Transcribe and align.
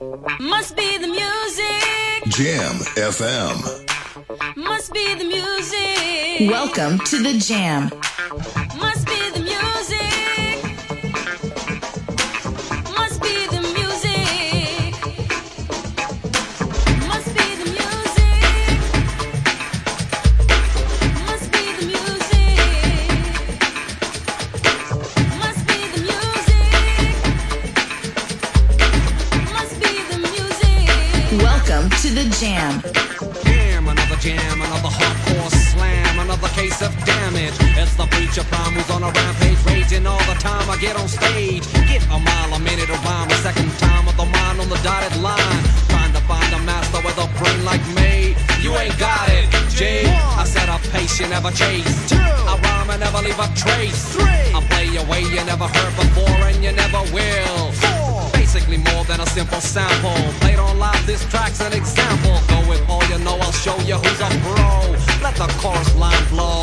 Must 0.00 0.76
be 0.76 0.96
the 0.96 1.08
music. 1.08 2.24
Jam 2.28 2.76
FM. 2.96 4.56
Must 4.56 4.94
be 4.94 5.14
the 5.14 5.24
music. 5.24 6.50
Welcome 6.50 7.00
to 7.00 7.22
the 7.22 7.36
Jam. 7.38 7.90
Jam. 32.40 32.80
Damn, 33.44 33.86
another 33.86 34.16
jam, 34.16 34.62
another 34.62 34.88
hardcore 34.88 35.52
slam, 35.52 36.20
another 36.20 36.48
case 36.56 36.80
of 36.80 36.88
damage. 37.04 37.52
It's 37.76 37.94
the 37.96 38.06
preacher 38.06 38.44
prime 38.44 38.72
who's 38.72 38.88
on 38.88 39.02
a 39.02 39.12
rampage, 39.12 39.60
raging 39.66 40.06
all 40.06 40.24
the 40.24 40.40
time 40.40 40.64
I 40.70 40.78
get 40.78 40.96
on 40.96 41.06
stage. 41.06 41.70
Get 41.84 42.02
a 42.08 42.18
mile 42.18 42.54
a 42.54 42.58
minute 42.58 42.86
to 42.86 42.96
rhyme, 43.04 43.28
a 43.28 43.34
second 43.44 43.68
time 43.76 44.06
with 44.06 44.16
the 44.16 44.24
mind 44.24 44.58
on 44.58 44.70
the 44.70 44.80
dotted 44.80 45.20
line. 45.20 45.60
Trying 45.92 46.14
to 46.16 46.22
find 46.24 46.48
a 46.54 46.60
master 46.64 47.04
with 47.04 47.20
a 47.20 47.28
brain 47.36 47.62
like 47.66 47.84
me. 47.92 48.32
You 48.64 48.72
ain't 48.72 48.98
got 48.98 49.28
it, 49.28 49.44
G. 49.76 50.08
I 50.08 50.44
said 50.48 50.72
a 50.72 50.80
pace 50.96 51.20
you 51.20 51.28
never 51.28 51.50
chase. 51.50 52.10
I 52.16 52.56
rhyme 52.56 52.88
and 52.88 53.00
never 53.04 53.20
leave 53.20 53.36
a 53.36 53.52
trace. 53.52 54.16
I 54.16 54.64
play 54.72 54.88
a 54.96 55.04
way 55.12 55.28
you 55.28 55.44
never 55.44 55.68
heard 55.68 55.92
before 55.92 56.40
and 56.48 56.64
you 56.64 56.72
never 56.72 57.04
will. 57.12 57.89
Basically 58.70 58.94
more 58.94 59.04
than 59.04 59.20
a 59.20 59.26
simple 59.26 59.60
sample. 59.60 60.14
Played 60.40 60.60
on 60.60 60.78
live, 60.78 61.04
this 61.04 61.24
track's 61.28 61.60
an 61.60 61.72
example. 61.72 62.38
Go 62.46 62.68
with 62.68 62.88
all 62.88 63.02
you 63.06 63.18
know, 63.18 63.36
I'll 63.40 63.50
show 63.50 63.76
you 63.80 63.96
who's 63.96 64.20
a 64.20 64.28
pro. 64.44 64.90
Let 65.22 65.34
the 65.34 65.52
chorus 65.58 65.96
line 65.96 66.28
blow. 66.28 66.62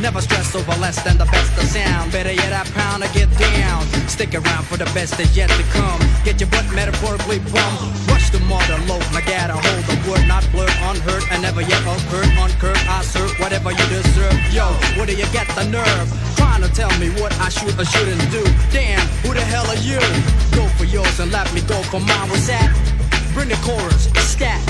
Never 0.00 0.20
stress 0.20 0.54
over 0.54 0.76
less 0.76 1.02
than 1.02 1.16
the 1.16 1.24
best 1.24 1.56
of 1.56 1.64
sound. 1.64 2.12
Better 2.12 2.32
yet, 2.32 2.52
I 2.52 2.64
pound 2.76 3.02
to 3.02 3.08
get 3.16 3.32
down. 3.38 3.82
Stick 4.08 4.34
around 4.34 4.64
for 4.66 4.76
the 4.76 4.84
best 4.92 5.16
that's 5.16 5.34
yet 5.34 5.48
to 5.48 5.62
come. 5.72 6.00
Get 6.22 6.38
your 6.40 6.50
butt 6.50 6.66
metaphorically 6.74 7.38
bummed. 7.38 7.80
Rush 8.08 8.28
the 8.30 8.40
mother 8.40 8.76
loaf, 8.86 9.04
I 9.16 9.22
gotta 9.22 9.54
hold 9.54 9.84
the 9.88 9.96
word, 10.08 10.28
not 10.28 10.46
blurred, 10.52 10.76
unheard, 10.84 11.24
and 11.30 11.40
never 11.40 11.62
yet 11.62 11.80
occurred. 11.80 12.28
Uncurved, 12.36 12.84
I 12.88 13.00
serve 13.02 13.32
whatever 13.40 13.70
you 13.72 13.86
deserve. 13.88 14.36
Yo, 14.52 14.68
where 14.96 15.06
do 15.06 15.14
you 15.16 15.26
get 15.32 15.48
the 15.56 15.64
nerve? 15.64 16.06
Trying 16.36 16.62
to 16.62 16.68
tell 16.68 16.92
me 16.98 17.08
what 17.20 17.32
I 17.40 17.48
should 17.48 17.78
or 17.80 17.84
shouldn't 17.84 18.30
do. 18.30 18.44
Damn, 18.72 19.00
who 19.24 19.32
the 19.32 19.40
hell 19.40 19.66
are 19.66 19.80
you? 19.80 20.00
Go 20.52 20.68
for 20.76 20.84
yours 20.84 21.18
and 21.20 21.32
let 21.32 21.52
me 21.54 21.62
go 21.62 21.80
for 21.88 22.00
mine. 22.00 22.28
What's 22.28 22.48
that? 22.48 22.68
Bring 23.32 23.48
the 23.48 23.56
chorus, 23.64 24.12
stat. 24.28 24.60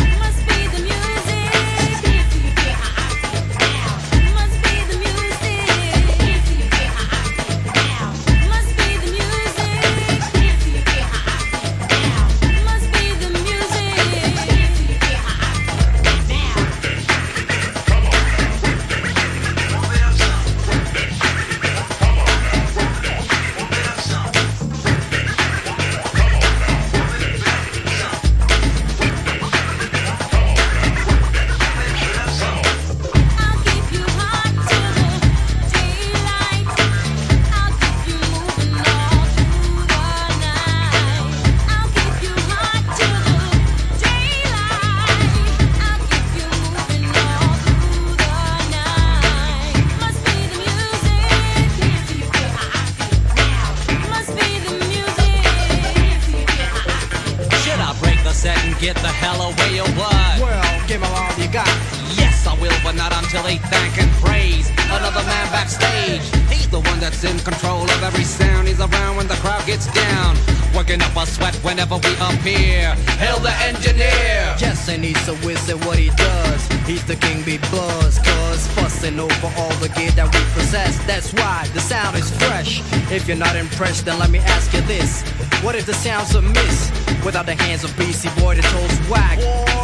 If 83.17 83.27
you're 83.29 83.39
not 83.39 83.57
impressed, 83.57 84.05
then 84.05 84.19
let 84.19 84.29
me 84.29 84.41
ask 84.41 84.75
you 84.75 84.83
this. 84.83 85.23
What 85.63 85.75
if 85.75 85.87
the 85.87 85.95
sound's 85.95 86.35
a 86.35 86.43
miss? 86.43 86.91
Without 87.25 87.47
the 87.47 87.55
hands 87.55 87.83
of 87.83 87.91
BC 87.97 88.29
Boy, 88.39 88.57
the 88.57 88.63
toes 88.63 89.09
whack. 89.09 89.39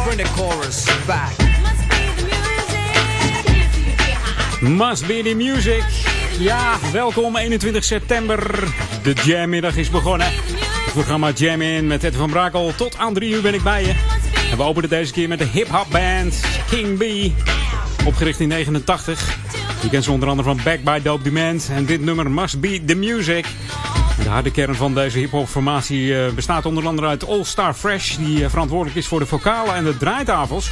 Bring 0.05 0.17
the 0.17 0.29
chorus 0.35 0.85
back. 1.07 1.33
Must 1.63 1.81
be 1.89 2.13
the 2.15 2.23
music. 4.53 4.61
Must 4.61 5.07
be 5.07 5.23
the 5.23 5.33
music. 5.33 5.83
Ja, 6.37 6.77
welkom 6.91 7.35
21 7.35 7.83
september. 7.83 8.67
De 9.03 9.13
Jammiddag 9.23 9.75
is 9.75 9.89
begonnen. 9.89 10.27
Het 10.27 10.93
programma 10.93 11.31
Jam 11.31 11.61
In 11.61 11.87
met 11.87 12.03
Ed 12.03 12.15
van 12.15 12.29
Brakel. 12.29 12.73
Tot 12.75 12.97
aan 12.97 13.13
3 13.13 13.33
uur 13.33 13.41
ben 13.41 13.53
ik 13.53 13.63
bij 13.63 13.83
je. 13.83 13.93
En 14.51 14.57
we 14.57 14.63
openen 14.63 14.89
deze 14.89 15.11
keer 15.11 15.27
met 15.27 15.39
de 15.39 15.45
hip-hop 15.45 15.87
band 15.89 16.41
King 16.69 16.97
B. 16.97 17.03
Opgericht 18.05 18.39
in 18.39 18.47
89. 18.47 19.42
Je 19.83 19.89
kent 19.89 20.03
ze 20.03 20.11
onder 20.11 20.29
andere 20.29 20.47
van 20.47 20.59
Back 20.63 20.83
by 20.83 20.99
Dope 21.01 21.23
Demand. 21.23 21.69
En 21.71 21.85
dit 21.85 22.01
nummer 22.01 22.31
Must 22.31 22.59
Be 22.59 22.81
The 22.85 22.95
Music. 22.95 23.45
De 24.23 24.29
harde 24.29 24.51
kern 24.51 24.75
van 24.75 24.93
deze 24.93 25.17
hip-hop 25.19 25.47
formatie 25.47 26.17
eh, 26.17 26.33
bestaat 26.33 26.65
onder 26.65 26.87
andere 26.87 27.07
uit 27.07 27.27
All 27.27 27.43
Star 27.43 27.73
Fresh. 27.73 28.15
Die 28.15 28.43
eh, 28.43 28.49
verantwoordelijk 28.49 28.97
is 28.97 29.07
voor 29.07 29.19
de 29.19 29.25
vocalen 29.25 29.75
en 29.75 29.83
de 29.83 29.97
draaitafels. 29.97 30.71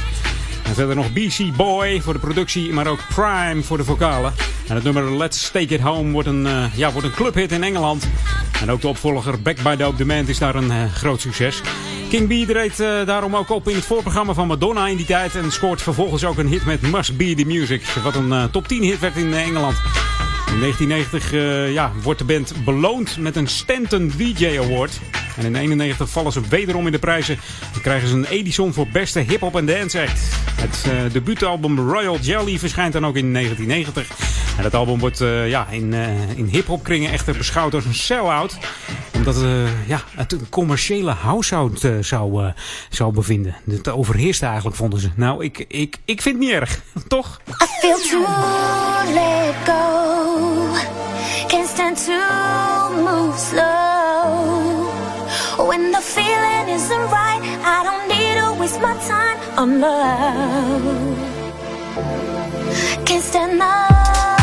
En 0.64 0.74
verder 0.74 0.96
nog 0.96 1.12
BC 1.12 1.56
Boy 1.56 2.00
voor 2.00 2.12
de 2.12 2.18
productie, 2.18 2.72
maar 2.72 2.86
ook 2.86 3.00
Prime 3.14 3.62
voor 3.62 3.76
de 3.76 3.84
vocalen. 3.84 4.32
En 4.68 4.74
het 4.74 4.84
nummer 4.84 5.16
Let's 5.16 5.50
Take 5.50 5.74
It 5.74 5.80
Home 5.80 6.12
wordt 6.12 6.28
een, 6.28 6.46
eh, 6.46 6.64
ja, 6.74 6.92
wordt 6.92 7.06
een 7.06 7.14
clubhit 7.14 7.52
in 7.52 7.62
Engeland. 7.62 8.08
En 8.60 8.70
ook 8.70 8.80
de 8.80 8.88
opvolger 8.88 9.42
Back 9.42 9.62
by 9.62 9.76
Dope 9.76 9.96
Demand 9.96 10.28
is 10.28 10.38
daar 10.38 10.54
een 10.54 10.90
groot 10.90 11.20
succes. 11.20 11.62
King 12.12 12.28
B 12.28 12.48
treedt 12.48 12.80
eh, 12.80 13.06
daarom 13.06 13.36
ook 13.36 13.50
op 13.50 13.68
in 13.68 13.74
het 13.74 13.84
voorprogramma 13.84 14.32
van 14.34 14.46
Madonna 14.46 14.88
in 14.88 14.96
die 14.96 15.06
tijd. 15.06 15.34
En 15.34 15.52
scoort 15.52 15.82
vervolgens 15.82 16.24
ook 16.24 16.38
een 16.38 16.46
hit 16.46 16.64
met 16.64 16.82
Must 16.82 17.16
Be 17.16 17.34
The 17.34 17.44
Music. 17.44 17.82
Wat 18.02 18.14
een 18.14 18.32
eh, 18.32 18.44
top 18.44 18.68
10 18.68 18.82
hit 18.82 18.98
werd 18.98 19.16
in 19.16 19.34
eh, 19.34 19.46
Engeland. 19.46 19.76
In 20.52 20.60
1990 20.60 21.32
eh, 21.32 21.72
ja, 21.72 21.92
wordt 22.02 22.18
de 22.18 22.24
band 22.24 22.64
beloond 22.64 23.18
met 23.18 23.36
een 23.36 23.46
Stanton 23.46 24.12
DJ 24.16 24.46
Award. 24.46 25.00
En 25.36 25.44
in 25.44 25.52
1991 25.52 26.08
vallen 26.10 26.32
ze 26.32 26.40
wederom 26.48 26.86
in 26.86 26.92
de 26.92 26.98
prijzen. 26.98 27.38
Dan 27.72 27.82
krijgen 27.82 28.08
ze 28.08 28.14
een 28.14 28.24
Edison 28.24 28.72
voor 28.72 28.86
beste 28.92 29.20
hip-hop 29.20 29.56
en 29.56 29.66
dance 29.66 30.00
act. 30.00 30.20
Het 30.60 30.84
eh, 30.86 31.12
debuutalbum 31.12 31.78
Royal 31.90 32.18
Jelly 32.18 32.58
verschijnt 32.58 32.92
dan 32.92 33.06
ook 33.06 33.16
in 33.16 33.32
1990. 33.32 34.32
En 34.56 34.62
dat 34.62 34.74
album 34.74 34.98
wordt 34.98 35.18
ja, 35.46 35.66
in, 35.70 35.94
eh, 35.94 36.36
in 36.36 36.46
hip-hop 36.46 36.82
kringen 36.82 37.12
echter 37.12 37.36
beschouwd 37.36 37.74
als 37.74 37.84
een 37.84 37.94
sell-out. 37.94 38.56
Omdat 39.26 39.42
eh, 39.42 39.88
ja, 39.88 40.00
het 40.16 40.32
een 40.32 40.48
commerciële 40.48 41.10
house-sound 41.10 41.84
eh, 41.84 41.92
zou, 42.00 42.44
eh, 42.44 42.52
zou 42.90 43.12
bevinden. 43.12 43.54
Het 43.70 43.88
overheerste 43.88 44.46
eigenlijk, 44.46 44.76
vonden 44.76 45.00
ze. 45.00 45.10
Nou, 45.16 45.44
ik, 45.44 45.64
ik, 45.68 45.98
ik 46.04 46.22
vind 46.22 46.34
het 46.34 46.44
niet 46.44 46.54
erg. 46.54 46.80
Toch? 47.08 47.40
I 47.48 47.66
feel 47.80 47.96
to 47.96 48.18
let 49.12 49.54
go. 49.64 50.74
Can't 51.46 51.68
stand 51.68 52.04
to 52.04 52.12
move 52.94 53.38
slow. 53.38 54.88
When 55.68 55.90
the 55.90 56.00
feeling 56.00 56.68
isn't 56.68 57.10
right, 57.10 57.42
I 57.64 57.82
don't 57.84 58.08
need 58.08 58.42
to 58.42 58.58
waste 58.58 58.80
my 58.80 58.94
time 59.06 59.38
on 59.56 59.78
love. 59.78 61.16
Can't 63.04 63.22
stand 63.22 63.60
the 63.60 64.41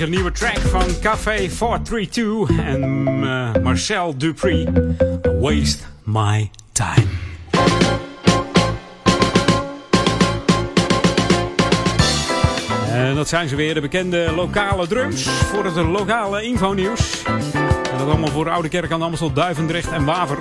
Heerlijke 0.00 0.22
nieuwe 0.22 0.38
track 0.38 0.58
van 0.58 1.00
Café 1.00 1.50
432 1.50 2.58
en 2.58 3.06
eh, 3.22 3.62
Marcel 3.62 4.18
Dupree. 4.18 4.68
Waste 5.40 5.84
My 6.04 6.50
Time. 6.72 7.06
En 12.90 13.14
dat 13.14 13.28
zijn 13.28 13.48
ze 13.48 13.56
weer, 13.56 13.74
de 13.74 13.80
bekende 13.80 14.32
lokale 14.34 14.86
drums 14.86 15.22
voor 15.22 15.64
het 15.64 15.76
lokale 15.76 16.42
infonieuws. 16.42 17.22
En 17.92 17.98
dat 17.98 18.08
allemaal 18.08 18.28
voor 18.28 18.50
Oude 18.50 18.68
Kerk 18.68 18.92
aan 18.92 19.02
Amstel, 19.02 19.32
Duivendrecht 19.32 19.92
en 19.92 20.04
Waver. 20.04 20.38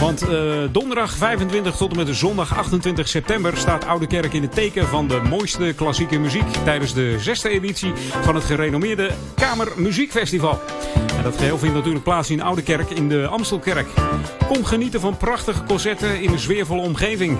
Want 0.00 0.22
eh, 0.22 0.58
donderdag 0.72 1.12
25 1.12 1.76
tot 1.76 1.90
en 1.90 1.96
met 1.96 2.16
zondag 2.16 2.56
28 2.56 3.08
september 3.08 3.56
staat 3.56 3.86
Oude 3.86 4.06
Kerk 4.06 4.32
in 4.32 4.42
het 4.42 4.54
teken 4.54 4.86
van 4.86 5.08
de 5.08 5.20
mooiste 5.28 5.72
klassieke 5.76 6.18
muziek 6.18 6.46
tijdens 6.64 6.94
de 6.94 7.16
zesde 7.18 7.48
editie 7.48 7.92
van 8.22 8.34
het 8.34 8.44
gerenommeerde 8.44 9.10
Kamermuziekfestival. 9.34 10.60
En 11.16 11.22
dat 11.22 11.36
geheel 11.36 11.58
vindt 11.58 11.74
natuurlijk 11.74 12.04
plaats 12.04 12.30
in 12.30 12.42
Oude 12.42 12.62
Kerk 12.62 12.90
in 12.90 13.08
de 13.08 13.26
Amstelkerk. 13.26 13.86
Kom 14.48 14.64
genieten 14.64 15.00
van 15.00 15.16
prachtige 15.16 15.64
concerten 15.64 16.20
in 16.20 16.32
een 16.32 16.38
sfeervolle 16.38 16.82
omgeving. 16.82 17.38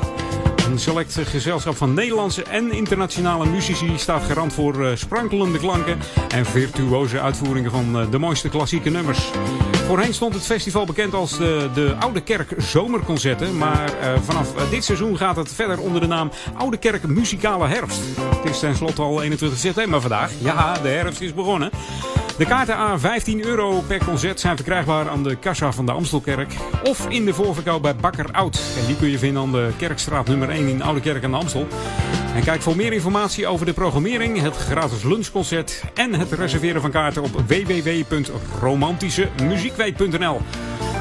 Een 0.71 0.79
select 0.79 1.19
gezelschap 1.25 1.77
van 1.77 1.95
Nederlandse 1.95 2.43
en 2.43 2.73
internationale 2.73 3.47
muzici 3.47 3.93
staat 3.97 4.23
garant 4.23 4.53
voor 4.53 4.87
eh, 4.87 4.97
sprankelende 4.97 5.59
klanken 5.59 5.99
en 6.29 6.47
virtuoze 6.47 7.21
uitvoeringen 7.21 7.71
van 7.71 8.01
eh, 8.01 8.11
de 8.11 8.19
mooiste 8.19 8.49
klassieke 8.49 8.91
nummers. 8.91 9.31
Voorheen 9.91 10.15
stond 10.15 10.35
het 10.35 10.47
festival 10.47 10.85
bekend 10.85 11.15
als 11.15 11.39
de, 11.39 11.71
de 11.75 11.95
Oude 11.99 12.21
Kerk 12.21 12.55
Zomerconcerten, 12.57 13.57
maar 13.57 13.99
eh, 14.01 14.13
vanaf 14.23 14.57
eh, 14.57 14.71
dit 14.71 14.85
seizoen 14.85 15.17
gaat 15.17 15.37
het 15.37 15.53
verder 15.53 15.81
onder 15.81 16.01
de 16.01 16.07
naam 16.07 16.31
Oude 16.57 16.77
Kerk 16.77 17.07
Muzikale 17.07 17.67
Herfst. 17.67 18.01
Het 18.41 18.51
is 18.51 18.59
tenslotte 18.59 19.03
al 19.03 19.23
21 19.23 19.59
september 19.59 20.01
vandaag. 20.01 20.33
Ja, 20.39 20.79
de 20.83 20.89
herfst 20.89 21.21
is 21.21 21.35
begonnen. 21.35 21.71
De 22.39 22.47
kaarten 22.47 22.77
aan 22.77 23.01
15 23.01 23.45
euro 23.45 23.81
per 23.87 24.05
concert 24.05 24.41
zijn 24.41 24.57
verkrijgbaar 24.57 25.09
aan 25.09 25.23
de 25.23 25.37
kassa 25.37 25.73
van 25.73 25.87
de 25.87 25.93
Amstelkerk 25.93 26.53
of 26.85 27.09
in 27.09 27.25
de 27.25 27.35
voorverkoop 27.35 27.83
bij 27.83 27.97
Bakker 27.97 28.33
Oud. 28.33 28.61
En 28.81 28.87
die 28.87 28.97
kun 28.97 29.11
je 29.11 29.19
vinden 29.19 29.43
aan 29.43 29.53
de 29.53 29.71
Kerkstraat 29.77 30.27
nummer 30.27 30.49
1 30.49 30.69
in 30.69 30.83
Oude 30.83 31.01
Kerk 31.01 31.25
aan 31.25 31.31
de 31.31 31.37
Amstel. 31.37 31.67
En 32.41 32.47
kijk 32.47 32.63
voor 32.63 32.77
meer 32.77 32.93
informatie 32.93 33.47
over 33.47 33.67
de 33.67 33.73
programmering, 33.73 34.41
het 34.41 34.57
gratis 34.57 35.03
lunchconcert 35.03 35.83
en 35.95 36.15
het 36.15 36.33
reserveren 36.33 36.81
van 36.81 36.91
kaarten 36.91 37.23
op 37.23 37.31
www.romantischemuziekweek.nl. 37.47 40.41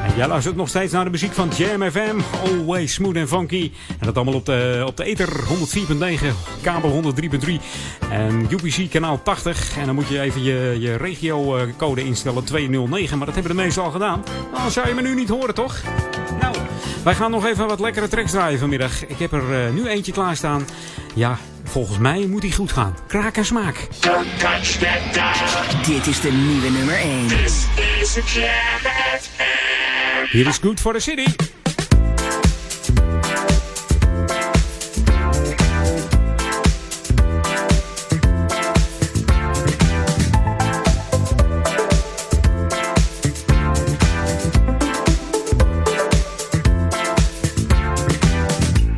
En 0.10 0.16
jij 0.16 0.28
luistert 0.28 0.56
nog 0.56 0.70
steeds 0.70 0.94
naar 0.94 1.04
de 1.04 1.10
muziek 1.10 1.34
van 1.34 1.50
Jam 1.58 1.92
FM. 1.92 2.20
Always 2.46 2.94
smooth 2.94 3.18
and 3.18 3.28
funky. 3.28 3.72
En 4.00 4.06
dat 4.06 4.16
allemaal 4.16 4.34
op 4.34 4.46
de, 4.46 4.84
op 4.86 4.98
de 4.98 5.04
Ether 5.04 5.30
104.9, 5.30 6.26
kabel 6.62 7.04
103.3 7.04 7.52
en 8.10 8.48
UPC 8.50 8.90
kanaal 8.92 9.24
80. 9.24 9.78
En 9.78 9.86
dan 9.86 9.96
moet 9.96 10.08
je 10.08 10.20
even 10.20 10.44
je, 10.44 10.78
je 10.80 10.96
regiocode 10.96 12.04
instellen 12.04 12.44
209. 12.44 13.18
Maar 13.18 13.26
dat 13.26 13.36
hebben 13.36 13.56
de 13.56 13.62
meesten 13.62 13.84
al 13.84 13.92
gedaan. 13.92 14.24
Dan 14.54 14.72
zou 14.72 14.88
je 14.88 14.94
me 14.94 15.02
nu 15.02 15.16
niet 15.16 15.30
horen, 15.30 15.54
toch? 15.54 15.82
Nou, 16.42 16.56
wij 17.04 17.16
gaan 17.16 17.32
nog 17.32 17.46
even 17.46 17.68
wat 17.68 17.80
lekkere 17.80 18.08
tracks 18.08 18.32
draaien 18.32 18.60
vanmiddag. 18.60 19.06
Ik 19.06 19.20
heb 19.20 19.32
er 19.32 19.66
eh, 19.66 19.74
nu 19.74 19.88
eentje 19.88 20.12
klaarstaan. 20.12 20.66
Ja, 21.16 21.38
volgens 21.64 21.98
mij 21.98 22.28
moet 22.28 22.42
die 22.42 22.54
goed 22.54 22.72
gaan. 22.72 22.96
Kraak 23.08 23.38
en 23.38 23.46
smaak. 23.46 23.88
Don't 24.00 24.40
touch 24.40 24.72
that 24.72 25.14
dial. 25.14 25.96
Dit 25.96 26.08
is 26.08 26.22
de 26.22 26.32
nieuwe 26.32 26.70
nummer 26.70 26.96
1. 26.96 27.28
This 27.28 27.66
is 28.02 28.18
a 28.18 28.22
Jam 28.26 29.89
It 30.32 30.46
is 30.46 30.60
Good 30.60 30.80
for 30.80 30.94
the 30.94 31.02
City. 31.02 31.26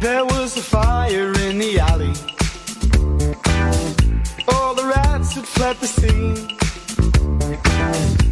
There 0.01 0.25
was 0.25 0.57
a 0.57 0.61
fire 0.61 1.31
in 1.39 1.59
the 1.59 1.79
alley. 1.79 2.11
All 4.49 4.75
the 4.75 4.83
rats 4.83 5.35
had 5.35 5.45
fled 5.45 5.77
the 5.77 5.87
scene. 5.87 6.57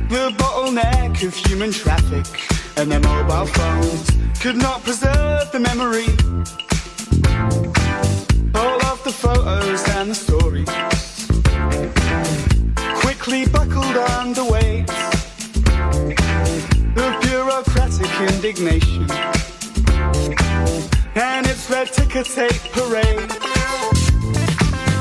The 0.09 0.33
bottleneck 0.37 1.25
of 1.25 1.33
human 1.33 1.71
traffic 1.71 2.48
and 2.79 2.91
their 2.93 2.99
mobile 3.01 3.45
phones 3.45 4.09
could 4.39 4.55
not 4.55 4.81
preserve 4.83 5.51
the 5.51 5.59
memory. 5.59 6.07
All 8.55 8.79
of 8.85 9.03
the 9.03 9.11
photos 9.11 9.83
and 9.97 10.11
the 10.11 10.15
stories 10.15 10.69
quickly 13.01 13.45
buckled 13.47 13.97
under 14.15 14.45
weight 14.45 14.89
of 16.95 17.21
bureaucratic 17.21 18.11
indignation 18.33 19.11
and 21.15 21.47
its 21.47 21.69
red 21.69 21.91
ticker 21.91 22.23
tape 22.23 22.63
parade. 22.71 23.29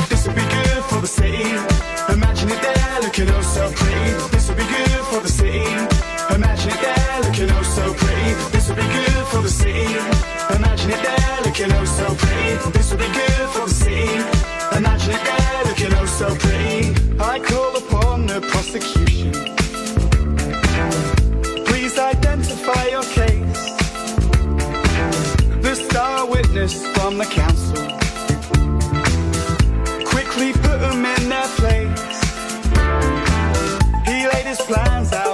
This 0.08 0.26
would 0.26 0.35
be 0.35 0.42
good 0.42 0.82
for 0.90 1.00
the 1.00 1.06
city. 1.06 1.44
Imagine 2.12 2.49
it 2.50 2.61
there 2.61 3.00
looking 3.02 3.30
oh 3.30 3.40
so 3.40 3.70
pretty. 3.70 4.30
This 4.32 4.49
would 4.49 4.58
be 4.58 4.64
good 4.64 5.04
for 5.11 5.20
the 5.20 5.28
city. 5.28 5.98
Be 12.99 13.05
for 13.55 13.67
the 13.67 13.75
city. 13.83 14.09
Imagine 14.76 15.14
it 15.14 15.25
there 15.25 15.64
looking 15.69 15.95
oh 15.95 16.07
so 16.07 16.28
pretty. 16.35 16.95
I 17.21 17.38
call 17.38 17.76
upon 17.76 18.26
the 18.26 18.40
prosecution. 18.40 19.33
Please 21.64 21.99
identify 21.99 22.85
your 22.95 23.07
case. 23.19 23.62
The 25.62 25.75
star 25.75 26.26
witness 26.26 26.75
from 26.95 27.19
the 27.19 27.25
council 27.25 27.88
quickly 30.05 30.52
put 30.52 30.81
him 30.81 31.05
in 31.05 31.28
their 31.28 31.49
place. 31.61 32.07
He 34.07 34.26
laid 34.33 34.47
his 34.47 34.61
plans 34.61 35.12
out 35.12 35.27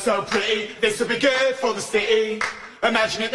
so 0.00 0.22
pretty. 0.22 0.70
This 0.80 0.98
would 0.98 1.10
be 1.10 1.18
good 1.18 1.54
for 1.56 1.74
the 1.74 1.80
city. 1.80 2.40
Imagine 2.82 3.24
it 3.24 3.32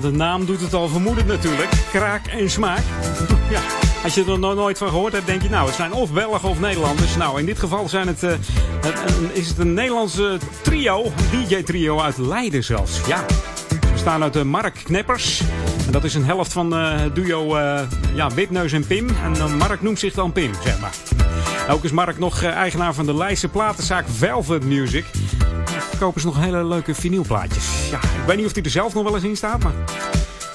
De 0.00 0.10
naam 0.10 0.44
doet 0.44 0.60
het 0.60 0.74
al 0.74 0.88
vermoeden 0.88 1.26
natuurlijk. 1.26 1.68
Kraak 1.92 2.26
en 2.26 2.50
smaak. 2.50 2.80
Ja, 3.50 3.60
als 4.04 4.14
je 4.14 4.24
er 4.24 4.38
nog 4.38 4.54
nooit 4.54 4.78
van 4.78 4.88
gehoord 4.88 5.12
hebt, 5.12 5.26
denk 5.26 5.42
je 5.42 5.48
nou, 5.48 5.66
het 5.66 5.74
zijn 5.74 5.92
of 5.92 6.12
Belgen 6.12 6.48
of 6.48 6.60
Nederlanders. 6.60 7.16
Nou, 7.16 7.38
in 7.40 7.46
dit 7.46 7.58
geval 7.58 7.88
zijn 7.88 8.06
het, 8.06 8.22
eh, 8.22 8.30
het- 8.80 9.00
is 9.32 9.48
het 9.48 9.58
een 9.58 9.74
Nederlandse 9.74 10.38
trio, 10.62 11.12
DJ-trio 11.30 12.00
uit 12.00 12.16
Leiden 12.18 12.64
zelfs. 12.64 13.00
Ja, 13.06 13.24
ze 13.68 13.92
bestaan 13.92 14.22
uit 14.22 14.36
eh, 14.36 14.42
Mark 14.42 14.80
Kneppers. 14.84 15.40
En 15.86 15.92
dat 15.92 16.04
is 16.04 16.14
een 16.14 16.24
helft 16.24 16.52
van 16.52 16.72
het 16.72 17.14
duo 17.14 17.56
eh, 17.56 17.80
ja, 18.14 18.30
Wipneus 18.34 18.72
en 18.72 18.86
Pim. 18.86 19.08
En 19.08 19.56
Mark 19.56 19.82
noemt 19.82 19.98
zich 19.98 20.14
dan 20.14 20.32
Pim, 20.32 20.50
zeg 20.64 20.80
maar. 20.80 20.92
Ook 21.70 21.84
is 21.84 21.90
Mark 21.90 22.18
nog 22.18 22.42
eigenaar 22.42 22.94
van 22.94 23.06
de 23.06 23.14
Leidse 23.14 23.48
platenzaak 23.48 24.04
Velvet 24.16 24.64
Music. 24.64 25.04
Daar 25.64 25.82
verkopen 25.88 26.20
ze 26.20 26.26
nog 26.26 26.38
hele 26.40 26.64
leuke 26.64 26.94
vinylplaatjes 26.94 27.64
weet 28.28 28.36
niet 28.36 28.46
of 28.46 28.54
hij 28.54 28.62
er 28.62 28.70
zelf 28.70 28.94
nog 28.94 29.02
wel 29.02 29.14
eens 29.14 29.24
in 29.24 29.36
staat, 29.36 29.62
maar... 29.62 29.72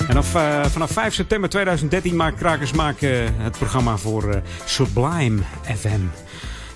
En 0.07 0.17
af, 0.17 0.35
uh, 0.35 0.59
eh, 0.59 0.65
vanaf 0.65 0.91
5 0.91 1.13
september 1.13 1.49
2013 1.49 2.15
maakt 2.15 2.37
Krakers 2.37 2.71
maak, 2.71 3.01
eh, 3.01 3.11
het 3.37 3.57
programma 3.57 3.97
voor 3.97 4.29
uh, 4.29 4.35
Sublime 4.65 5.41
FM. 5.77 6.01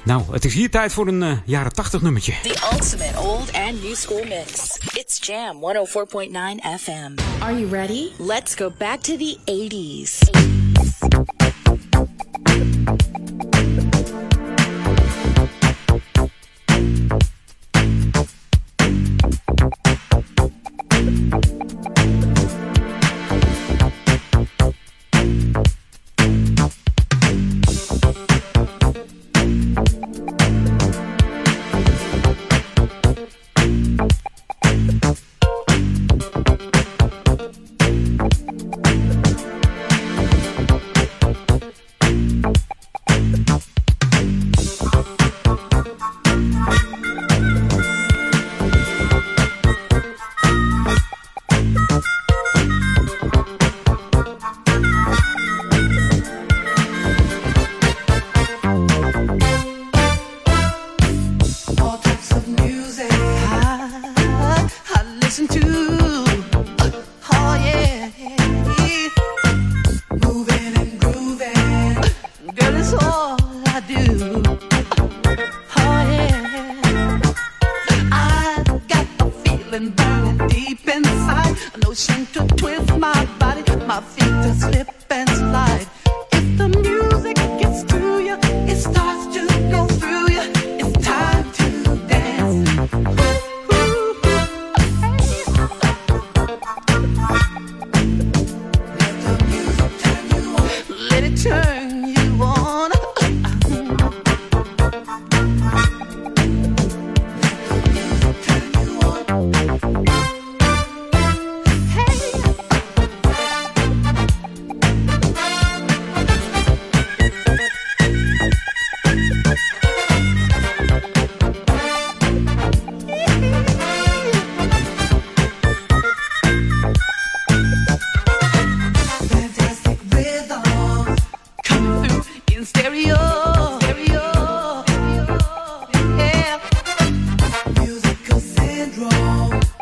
Nou, 0.03 0.23
het 0.31 0.45
is 0.45 0.53
hier 0.53 0.69
tijd 0.69 0.93
voor 0.93 1.07
een 1.07 1.41
jaren 1.45 1.73
80 1.73 2.01
nummertje. 2.01 2.33
The 2.41 2.69
ultimate 2.73 3.19
old 3.19 3.53
and 3.53 3.83
new 3.83 3.95
school 3.95 4.23
mix. 4.23 4.77
It's 4.93 5.27
Jam 5.27 5.59
104.9 5.61 6.31
FM. 6.79 7.41
Are 7.43 7.59
you 7.59 7.69
ready? 7.69 8.07
Let's 8.17 8.55
go 8.55 8.71
back 8.77 8.99
to 9.01 9.17
the 9.17 9.37
80s. 9.45 10.56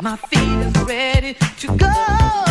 My 0.06 0.14
feet 0.14 0.38
is 0.38 0.72
ready 0.84 1.34
to 1.34 1.76
go. 1.76 2.45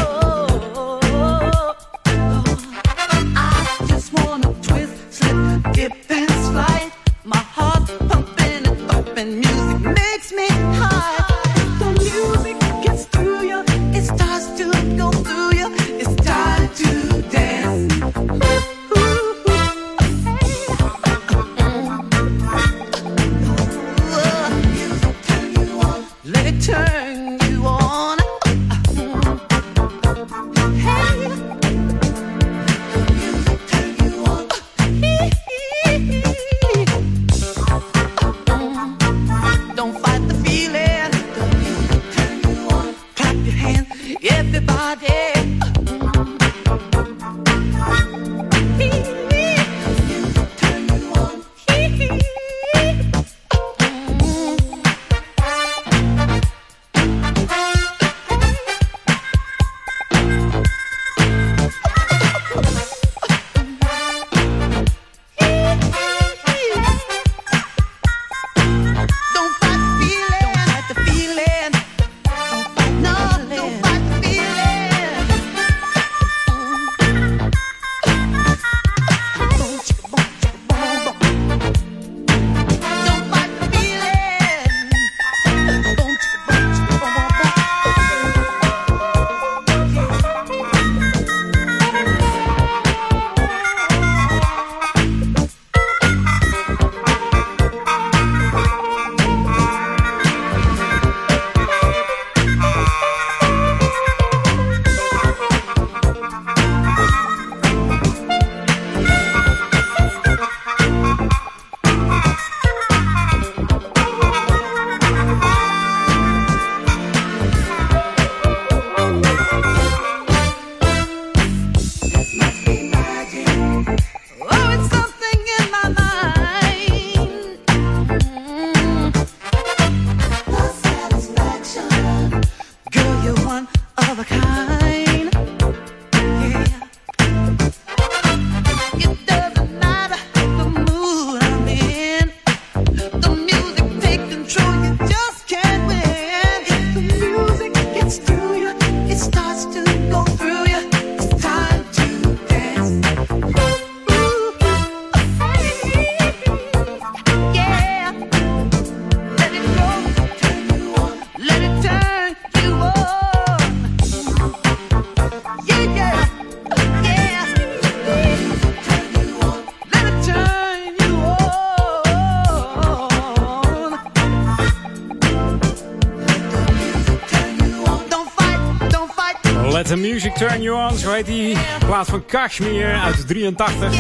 The 180.57 180.63
you 180.63 180.91
on, 180.91 180.97
zo 180.97 181.11
heet 181.11 181.25
die 181.25 181.57
plaat 181.85 182.07
van 182.07 182.25
Kashmir 182.25 182.93
uit 182.93 183.27
83. 183.27 183.95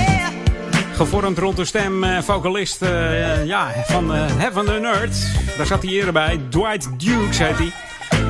Gevormd 0.95 1.37
rond 1.37 1.57
de 1.57 1.65
stem 1.65 2.03
eh, 2.03 2.21
vocalist 2.21 2.81
eh, 2.81 3.45
ja, 3.45 3.71
van 3.85 4.15
eh, 4.15 4.21
Heaven 4.37 4.69
and 4.69 4.83
Earth. 4.83 5.31
Daar 5.57 5.65
zat 5.65 5.83
hij 5.83 5.91
eerder 5.91 6.13
bij. 6.13 6.39
Dwight 6.49 6.99
Dukes 6.99 7.37
heet 7.37 7.57
hij. 7.57 7.71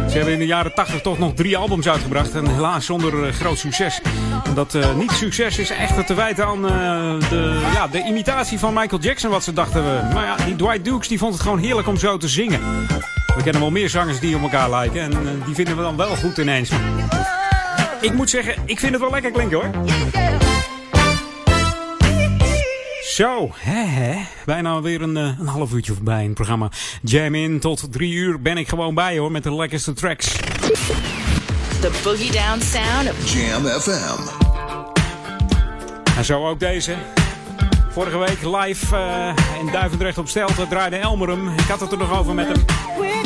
Ze 0.10 0.16
hebben 0.16 0.34
in 0.34 0.40
de 0.40 0.46
jaren 0.46 0.74
80 0.74 1.02
toch 1.02 1.18
nog 1.18 1.34
drie 1.34 1.58
albums 1.58 1.88
uitgebracht. 1.88 2.36
En 2.36 2.48
helaas 2.48 2.86
zonder 2.86 3.34
groot 3.34 3.58
succes. 3.58 4.02
Dat 4.54 4.78
niet 4.98 5.12
succes 5.12 5.58
is 5.58 5.70
echt 5.70 6.08
te 6.08 6.14
wijten 6.14 6.46
aan 6.46 6.62
de, 6.62 7.70
ja, 7.74 7.88
de 7.88 8.04
imitatie 8.04 8.60
van 8.60 8.74
Michael 8.74 9.02
Jackson. 9.02 9.30
Wat 9.30 9.44
ze 9.44 9.54
dachten. 9.54 9.84
we. 9.84 10.14
maar 10.14 10.26
ja, 10.26 10.46
die 10.46 10.56
Dwight 10.56 10.86
Dukes 10.86 11.08
die 11.08 11.18
vond 11.18 11.34
het 11.34 11.42
gewoon 11.42 11.60
heerlijk 11.60 11.88
om 11.88 11.98
zo 11.98 12.18
te 12.18 12.28
zingen. 12.28 12.60
We 13.36 13.44
kennen 13.44 13.62
wel 13.62 13.72
meer 13.72 13.90
zangers 13.90 14.20
die 14.20 14.36
op 14.36 14.42
elkaar 14.42 14.70
lijken. 14.70 15.02
En 15.02 15.42
die 15.46 15.56
vinden 15.56 15.76
we 15.76 15.82
dan 15.82 15.96
wel 15.96 16.16
goed 16.16 16.38
ineens. 16.38 16.70
Ik 18.06 18.14
moet 18.14 18.30
zeggen, 18.30 18.56
ik 18.66 18.80
vind 18.80 18.92
het 18.92 19.02
wel 19.02 19.12
lekker 19.12 19.32
klinken 19.32 19.58
hoor. 19.58 19.70
Zo, 23.04 23.52
hè, 23.54 23.84
hè. 23.84 24.22
bijna 24.46 24.82
weer 24.82 25.02
een, 25.02 25.18
eh, 25.18 25.24
een 25.40 25.48
half 25.48 25.74
uurtje 25.74 25.94
voorbij 25.94 26.20
in 26.20 26.26
het 26.26 26.34
programma 26.34 26.70
Jam 27.02 27.36
In. 27.36 27.60
Tot 27.60 27.92
drie 27.92 28.14
uur 28.14 28.42
ben 28.42 28.58
ik 28.58 28.68
gewoon 28.68 28.94
bij 28.94 29.18
hoor, 29.18 29.32
met 29.32 29.44
de 29.44 29.56
lekkerste 29.56 29.94
tracks. 29.94 30.32
The 31.82 32.00
boogie 32.04 32.32
down 32.32 32.62
sound 32.62 33.10
of 33.10 33.34
Jam 33.34 33.66
FM. 33.66 34.22
En 36.18 36.26
zo 36.26 36.48
ook 36.48 36.60
deze. 36.60 36.96
Vorige 37.90 38.18
week 38.18 38.42
live 38.42 38.96
eh, 38.96 39.60
in 39.60 39.72
Duivendrecht 39.72 40.18
op 40.18 40.28
Stelten 40.28 40.68
draaide 40.68 40.96
Elmer 40.96 41.30
hem. 41.30 41.48
Ik 41.48 41.68
had 41.68 41.80
het 41.80 41.92
er 41.92 41.98
nog 41.98 42.20
over 42.20 42.34
met 42.34 42.48
hem. 42.48 42.66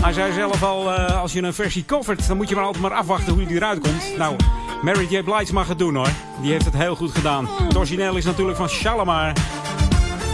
Hij 0.01 0.13
zei 0.13 0.33
zelf 0.33 0.63
al, 0.63 0.93
eh, 0.93 1.21
als 1.21 1.33
je 1.33 1.41
een 1.41 1.53
versie 1.53 1.85
covert, 1.85 2.27
dan 2.27 2.37
moet 2.37 2.49
je 2.49 2.55
maar 2.55 2.63
altijd 2.63 2.83
maar 2.83 2.93
afwachten 2.93 3.33
hoe 3.33 3.45
die 3.45 3.55
eruit 3.55 3.79
komt. 3.79 4.17
Nou, 4.17 4.35
Mary 4.81 5.07
J. 5.09 5.23
Blige 5.23 5.53
mag 5.53 5.67
het 5.67 5.77
doen 5.77 5.95
hoor. 5.95 6.09
Die 6.41 6.51
heeft 6.51 6.65
het 6.65 6.73
heel 6.73 6.95
goed 6.95 7.11
gedaan. 7.11 7.47
Het 7.47 8.15
is 8.15 8.25
natuurlijk 8.25 8.57
van 8.57 8.69
Shalimar. 8.69 9.33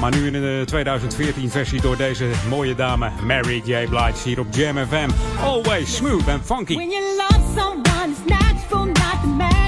Maar 0.01 0.15
nu 0.15 0.25
in 0.25 0.33
de 0.33 0.63
2014 0.65 1.49
versie 1.49 1.81
door 1.81 1.97
deze 1.97 2.29
mooie 2.49 2.75
dame 2.75 3.11
Mary 3.25 3.61
J. 3.65 3.87
Blige 3.87 4.13
hier 4.23 4.39
op 4.39 4.47
Jam 4.49 4.77
FM. 4.77 5.09
Always 5.43 5.95
smooth 5.95 6.27
and 6.27 6.45
funky. 6.45 6.75
When 6.75 6.89
you 6.89 7.03
love 7.17 7.41
someone, 7.55 8.09
it's 8.09 8.25
natural 8.25 8.85
not 8.85 9.39
the. 9.39 9.64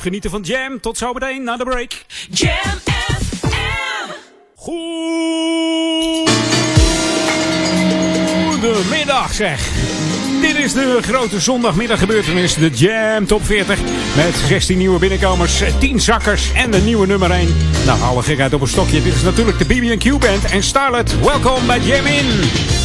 Genieten 0.00 0.30
van 0.30 0.42
Jam. 0.42 0.80
Tot 0.80 0.98
zometeen 0.98 1.42
na 1.42 1.56
de 1.56 1.64
break. 1.64 2.04
Jam 2.30 2.80
FM. 2.84 4.10
Goedemiddag 8.60 9.34
zeg. 9.34 9.68
Dit 10.40 10.56
is 10.56 10.72
de 10.72 10.98
grote 11.00 11.40
zondagmiddag 11.40 11.98
gebeurtenis 11.98 12.54
de 12.54 12.70
Jam 12.70 13.26
Top 13.26 13.44
40. 13.44 13.78
Met 14.16 14.34
16 14.48 14.78
nieuwe 14.78 14.98
binnenkomers, 14.98 15.62
10 15.78 16.00
zakkers 16.00 16.52
en 16.52 16.70
de 16.70 16.78
nieuwe 16.80 17.06
nummer 17.06 17.30
1. 17.30 17.56
Nou, 17.86 18.00
alle 18.00 18.22
gekheid 18.22 18.54
op 18.54 18.60
een 18.60 18.68
stokje. 18.68 19.02
Dit 19.02 19.14
is 19.14 19.22
natuurlijk 19.22 19.58
de 19.58 19.64
BB&Q 19.64 20.18
Band 20.18 20.44
en 20.44 20.62
Starlet. 20.62 21.20
Welkom 21.20 21.66
bij 21.66 21.80
Jam 21.80 22.06
In. 22.06 22.75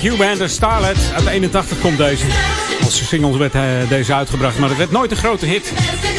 BB&Q 0.00 0.16
Band, 0.16 0.38
de 0.38 0.48
Starlet. 0.48 1.12
Uit 1.14 1.26
81 1.26 1.80
komt 1.80 1.98
deze. 1.98 2.24
Als 2.82 3.08
singles 3.08 3.36
werd 3.36 3.54
eh, 3.54 3.62
deze 3.88 4.14
uitgebracht, 4.14 4.58
maar 4.58 4.68
het 4.68 4.78
werd 4.78 4.90
nooit 4.90 5.10
een 5.10 5.16
grote 5.16 5.46
hit. 5.46 5.72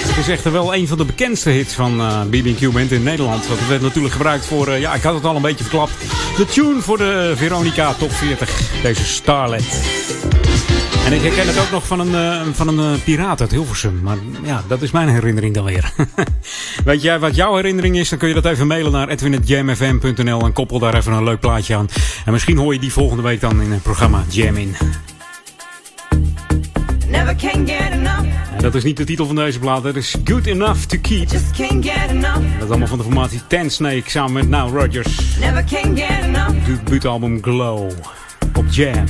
Het 0.08 0.17
is 0.17 0.28
echter 0.28 0.52
wel 0.52 0.76
een 0.76 0.88
van 0.88 0.98
de 0.98 1.06
bekendste 1.06 1.50
hits 1.50 1.74
van 1.74 2.00
eh, 2.00 2.22
BB&Q 2.22 2.72
Band 2.72 2.91
in 2.91 3.04
Nederland. 3.04 3.48
Want 3.48 3.60
het 3.60 3.70
werd 3.70 3.82
natuurlijk 3.82 4.13
gebruikt 4.13 4.46
voor, 4.46 4.67
eh, 4.67 4.80
ja, 4.80 4.94
ik 4.94 5.02
had 5.02 5.13
het 5.13 5.26
al 5.26 5.36
een 5.36 5.41
beetje 5.41 5.63
verklapt. 5.63 5.91
De 6.38 6.46
tune 6.46 6.82
voor 6.82 6.98
de 6.98 7.34
Veronica 7.36 7.94
Top 7.94 8.12
40. 8.12 8.82
Deze 8.82 9.06
Starlet. 9.06 9.82
En 11.06 11.13
ik 11.13 11.22
herken 11.22 11.48
het 11.48 11.60
ook 11.60 11.72
nog 11.72 11.88
van 11.88 12.00
een, 12.00 12.15
eh, 12.15 12.41
van 12.54 12.80
een 12.80 13.04
piraat 13.04 13.41
uit 13.41 13.52
Hilversum. 13.52 14.00
Maar 14.04 14.17
ja, 14.44 14.63
dat 14.67 14.82
is 14.82 14.91
mijn 14.91 15.10
herinnering 15.10 15.54
dan 15.54 15.65
weer. 15.65 15.94
Weet 16.91 17.01
jij 17.01 17.19
wat 17.19 17.36
jouw 17.36 17.56
herinnering 17.56 17.97
is? 17.97 18.10
Dan 18.10 18.19
kun 18.19 18.27
je 18.27 18.34
dat 18.34 18.45
even 18.45 18.67
mailen 18.67 18.91
naar 18.91 19.08
edwin.jamfm.nl 19.08 20.45
en 20.45 20.54
koppel 20.54 20.80
daar 20.80 20.93
even 20.93 21.13
een 21.13 21.23
leuk 21.23 21.39
plaatje 21.39 21.75
aan. 21.75 21.88
En 22.25 22.32
misschien 22.32 22.58
hoor 22.58 22.73
je 22.73 22.80
die 22.80 22.91
volgende 22.91 23.23
week 23.23 23.39
dan 23.39 23.62
in 23.62 23.71
het 23.71 23.84
programma 23.84 24.23
Jam 24.30 24.58
In. 24.58 24.75
Never 27.08 27.36
can 27.36 27.67
get 27.67 27.91
enough, 27.91 28.25
En 28.56 28.62
dat 28.62 28.75
is 28.75 28.84
niet 28.84 28.97
de 28.97 29.04
titel 29.04 29.25
van 29.25 29.36
deze 29.36 29.60
plaat. 29.60 29.84
Dat 29.84 29.95
is 29.95 30.15
Good 30.23 30.45
Enough 30.45 30.80
to 30.80 30.97
Keep. 31.01 31.30
just 31.30 31.51
can't 31.51 31.86
get 31.86 32.10
enough, 32.10 32.41
Dat 32.60 32.63
is 32.63 32.69
allemaal 32.69 32.88
van 32.88 32.97
de 32.97 33.04
formatie 33.04 33.41
Ten 33.47 33.69
Snake 33.69 34.10
samen 34.10 34.34
met 34.34 34.49
Now 34.49 34.75
Rodgers. 34.75 35.38
never 35.39 35.63
can 35.63 35.97
get 35.97 36.23
enough. 36.23 36.65
Debuutalbum 36.65 37.43
Glow. 37.43 37.91
Op 38.54 38.65
Jam 38.69 39.06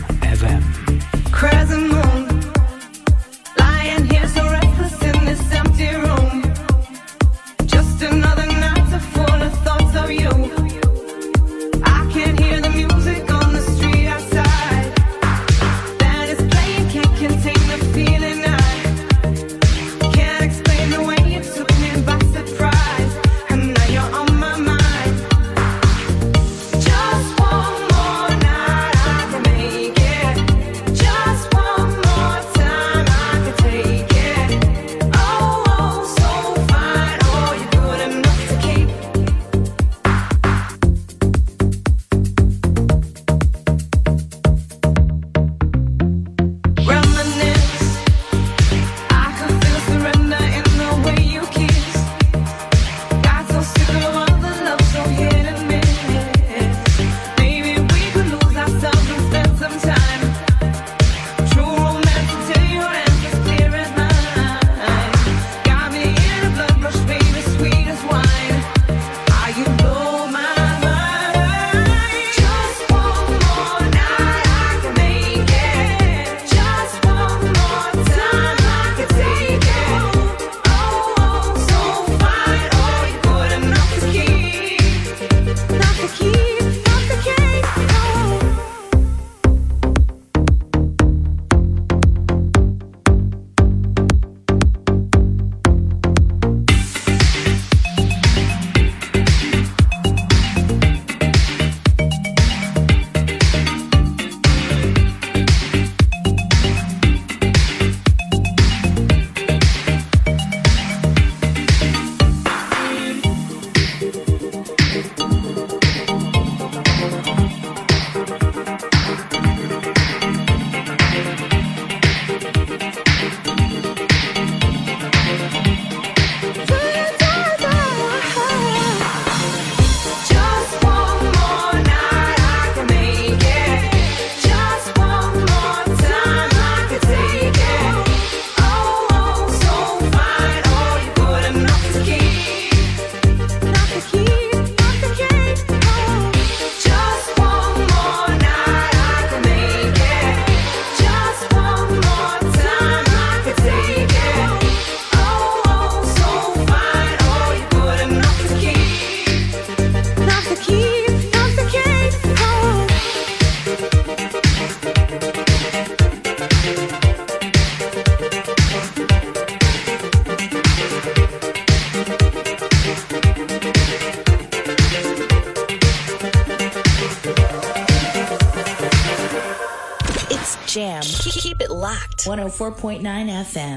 104.9 182.32 183.02
FM. 183.44 183.71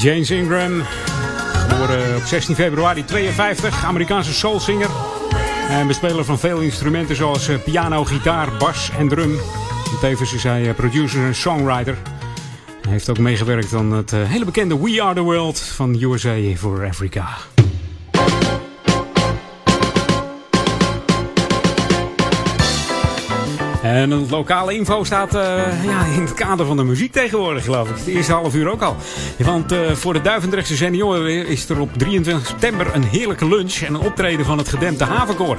James 0.00 0.30
Ingram, 0.30 0.82
geboren 1.68 2.16
op 2.16 2.22
16 2.22 2.54
februari 2.54 3.04
52, 3.04 3.84
Amerikaanse 3.84 4.32
soulzanger. 4.32 4.88
En 5.68 5.86
bespeler 5.86 6.24
van 6.24 6.38
veel 6.38 6.60
instrumenten 6.60 7.16
zoals 7.16 7.48
eh, 7.48 7.62
piano, 7.64 8.04
gitaar, 8.04 8.56
bas 8.58 8.90
en 8.98 9.08
drum. 9.08 9.32
En 9.32 9.98
Tevens 10.00 10.34
is 10.34 10.42
hij 10.42 10.68
eh, 10.68 10.74
producer 10.74 11.24
en 11.24 11.34
songwriter. 11.34 11.96
Hij 12.82 12.92
heeft 12.92 13.10
ook 13.10 13.18
meegewerkt 13.18 13.74
aan 13.74 13.92
het 13.92 14.12
eh, 14.12 14.22
hele 14.22 14.44
bekende 14.44 14.78
We 14.78 15.02
Are 15.02 15.14
The 15.14 15.20
World 15.20 15.60
van 15.60 16.02
USA 16.02 16.56
for 16.56 16.86
Africa. 16.86 17.26
En 23.82 24.10
het 24.10 24.30
lokale 24.30 24.74
info 24.74 25.04
staat 25.04 25.34
eh, 25.34 25.84
ja, 25.84 26.04
in 26.04 26.20
het 26.20 26.34
kader 26.34 26.66
van 26.66 26.76
de 26.76 26.84
muziek 26.84 27.12
tegenwoordig, 27.12 27.64
geloof 27.64 27.90
ik. 27.90 27.96
Het 27.96 28.06
eerste 28.06 28.32
half 28.32 28.54
uur 28.54 28.70
ook 28.70 28.82
al. 28.82 28.96
Want 29.38 29.72
eh, 29.72 29.92
voor 29.92 30.12
de 30.12 30.20
Duivendrechtse 30.20 30.76
senioren 30.76 31.46
is 31.46 31.68
er 31.68 31.80
op 31.80 31.90
23 31.96 32.46
september 32.46 32.94
een 32.94 33.04
heerlijke 33.04 33.48
lunch 33.48 33.74
en 33.74 33.94
een 33.94 34.00
optreden 34.00 34.44
van 34.44 34.58
het 34.58 34.68
gedempte 34.68 35.04
havenkoor. 35.04 35.56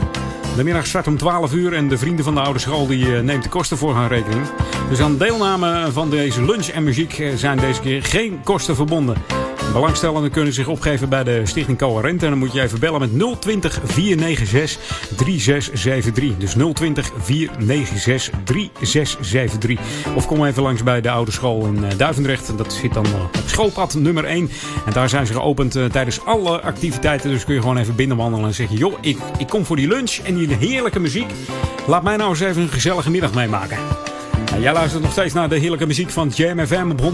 De 0.56 0.64
middag 0.64 0.86
start 0.86 1.08
om 1.08 1.18
12 1.18 1.54
uur 1.54 1.74
en 1.74 1.88
de 1.88 1.98
vrienden 1.98 2.26
van 2.26 2.34
de 2.34 2.42
oude 2.42 2.60
school 2.60 2.88
die, 2.88 3.16
eh, 3.16 3.22
neemt 3.22 3.44
de 3.44 3.50
kosten 3.50 3.78
voor 3.78 3.94
haar 3.94 4.10
rekening. 4.10 4.46
Dus 4.90 5.00
aan 5.00 5.18
deelname 5.18 5.92
van 5.92 6.10
deze 6.10 6.46
lunch 6.46 6.68
en 6.68 6.84
muziek 6.84 7.24
zijn 7.36 7.58
deze 7.58 7.82
keer 7.82 8.04
geen 8.04 8.40
kosten 8.44 8.76
verbonden. 8.76 9.41
Belangstellenden 9.74 10.32
kunnen 10.32 10.54
zich 10.54 10.68
opgeven 10.68 11.10
bij 11.10 11.24
de 11.24 11.42
Stichting 11.46 11.78
Coherente. 11.78 12.26
En 12.26 12.32
dan 12.32 12.40
moet 12.40 12.54
je 12.54 12.62
even 12.62 12.80
bellen 12.80 13.00
met 13.00 13.42
020 13.42 13.80
496 13.84 15.16
3673. 15.16 16.38
Dus 16.38 16.74
020 16.74 17.12
496 17.18 18.40
3673. 18.44 19.80
Of 20.16 20.28
kom 20.28 20.46
even 20.46 20.64
langs 20.64 20.84
bij 20.84 21.02
de 21.02 21.10
oude 21.10 21.32
school 21.32 21.66
in 21.66 21.84
eh, 21.84 21.98
Duivendrecht. 21.98 22.58
Dat 22.58 22.74
zit 22.74 22.94
dan 22.94 23.06
eh, 23.06 23.24
op 23.24 23.44
schoolpad 23.46 23.94
nummer 23.94 24.26
1. 24.26 24.50
En 24.86 24.94
daar 24.94 25.10
zijn 25.10 25.26
ze 25.26 25.34
geopend 25.34 25.76
eh, 25.76 25.86
tijdens 25.86 26.26
alle 26.26 26.62
activiteiten. 26.62 27.30
Dus 27.30 27.46
kun 27.46 27.54
je 27.54 27.62
gewoon 27.62 27.78
even 27.78 27.96
binnenwandelen 27.96 28.46
en 28.46 28.54
zeggen... 28.54 28.78
joh, 28.78 28.94
ik, 29.02 29.18
ik 29.38 29.48
kom 29.48 29.66
voor 29.66 29.76
die 29.76 29.88
lunch 29.88 30.18
en 30.24 30.36
die 30.36 30.56
heerlijke 30.56 31.00
muziek. 31.00 31.32
Laat 31.88 32.04
mij 32.04 32.18
nou 32.18 32.30
eens 32.30 32.40
even 32.40 32.62
een 32.62 32.70
gezellige 32.70 33.12
middag 33.12 33.34
meemaken. 33.34 33.78
Jij 34.60 34.74
luistert 34.74 35.04
nog 35.04 35.12
steeds 35.12 35.34
naar 35.34 35.50
de 35.50 35.58
heerlijke 35.58 35.86
muziek 35.86 36.10
van 36.10 36.32
Jam 36.36 36.66
FM 36.66 36.92
op 36.92 37.02
104.9 37.02 37.10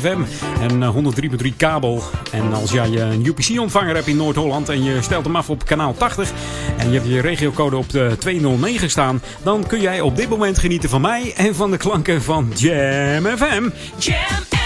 FM 0.00 0.20
en 0.60 0.82
eh, 0.82 0.94
103.3 1.42 1.56
kabel. 1.56 2.02
En 2.32 2.52
als 2.52 2.70
jij 2.70 2.90
eh, 2.94 3.12
een 3.12 3.26
UPC-ontvanger 3.26 3.94
hebt 3.94 4.06
in 4.06 4.16
Noord-Holland 4.16 4.68
en 4.68 4.84
je 4.84 5.02
stelt 5.02 5.24
hem 5.24 5.36
af 5.36 5.50
op 5.50 5.64
kanaal 5.64 5.94
80 5.94 6.32
en 6.78 6.90
je 6.90 6.98
hebt 6.98 7.10
je 7.10 7.20
regiocode 7.20 7.76
op 7.76 7.90
de 7.90 8.16
209 8.18 8.90
staan, 8.90 9.22
dan 9.42 9.66
kun 9.66 9.80
jij 9.80 10.00
op 10.00 10.16
dit 10.16 10.28
moment 10.28 10.58
genieten 10.58 10.88
van 10.88 11.00
mij 11.00 11.32
en 11.36 11.54
van 11.54 11.70
de 11.70 11.76
klanken 11.76 12.22
van 12.22 12.52
Jam 12.54 13.24
FM. 13.24 13.68
Jam 13.98 14.58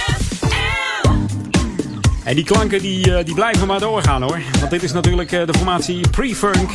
En 2.25 2.35
die 2.35 2.45
klanken 2.45 2.83
die, 2.83 3.15
eh, 3.15 3.25
die 3.25 3.35
blijven 3.35 3.67
maar 3.67 3.81
doorgaan 3.81 4.23
hoor. 4.23 4.41
Want 4.59 4.71
dit 4.71 4.83
is 4.83 4.93
natuurlijk 4.93 5.33
eh, 5.33 5.47
de 5.47 5.55
formatie 5.55 6.09
Pre-Funk. 6.11 6.71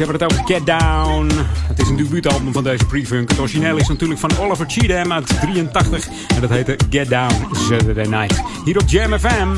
Ze 0.00 0.06
hebben 0.06 0.28
het 0.28 0.38
over 0.38 0.54
Get 0.54 0.66
Down. 0.66 1.30
Het 1.68 1.78
is 1.80 1.88
een 1.88 1.96
debuutalbum 1.96 2.52
van 2.52 2.64
deze 2.64 2.86
Pre-Funk. 2.86 3.30
Het 3.30 3.38
origineel 3.38 3.76
is 3.76 3.88
natuurlijk 3.88 4.20
van 4.20 4.30
Oliver 4.38 4.66
Cheatham 4.68 5.12
uit 5.12 5.26
83. 5.40 6.08
En 6.34 6.40
dat 6.40 6.50
heette 6.50 6.76
Get 6.90 7.08
Down 7.08 7.34
Saturday 7.52 8.06
Night. 8.06 8.42
Hier 8.64 8.78
op 8.78 8.88
Jam 8.88 9.18
FM. 9.18 9.48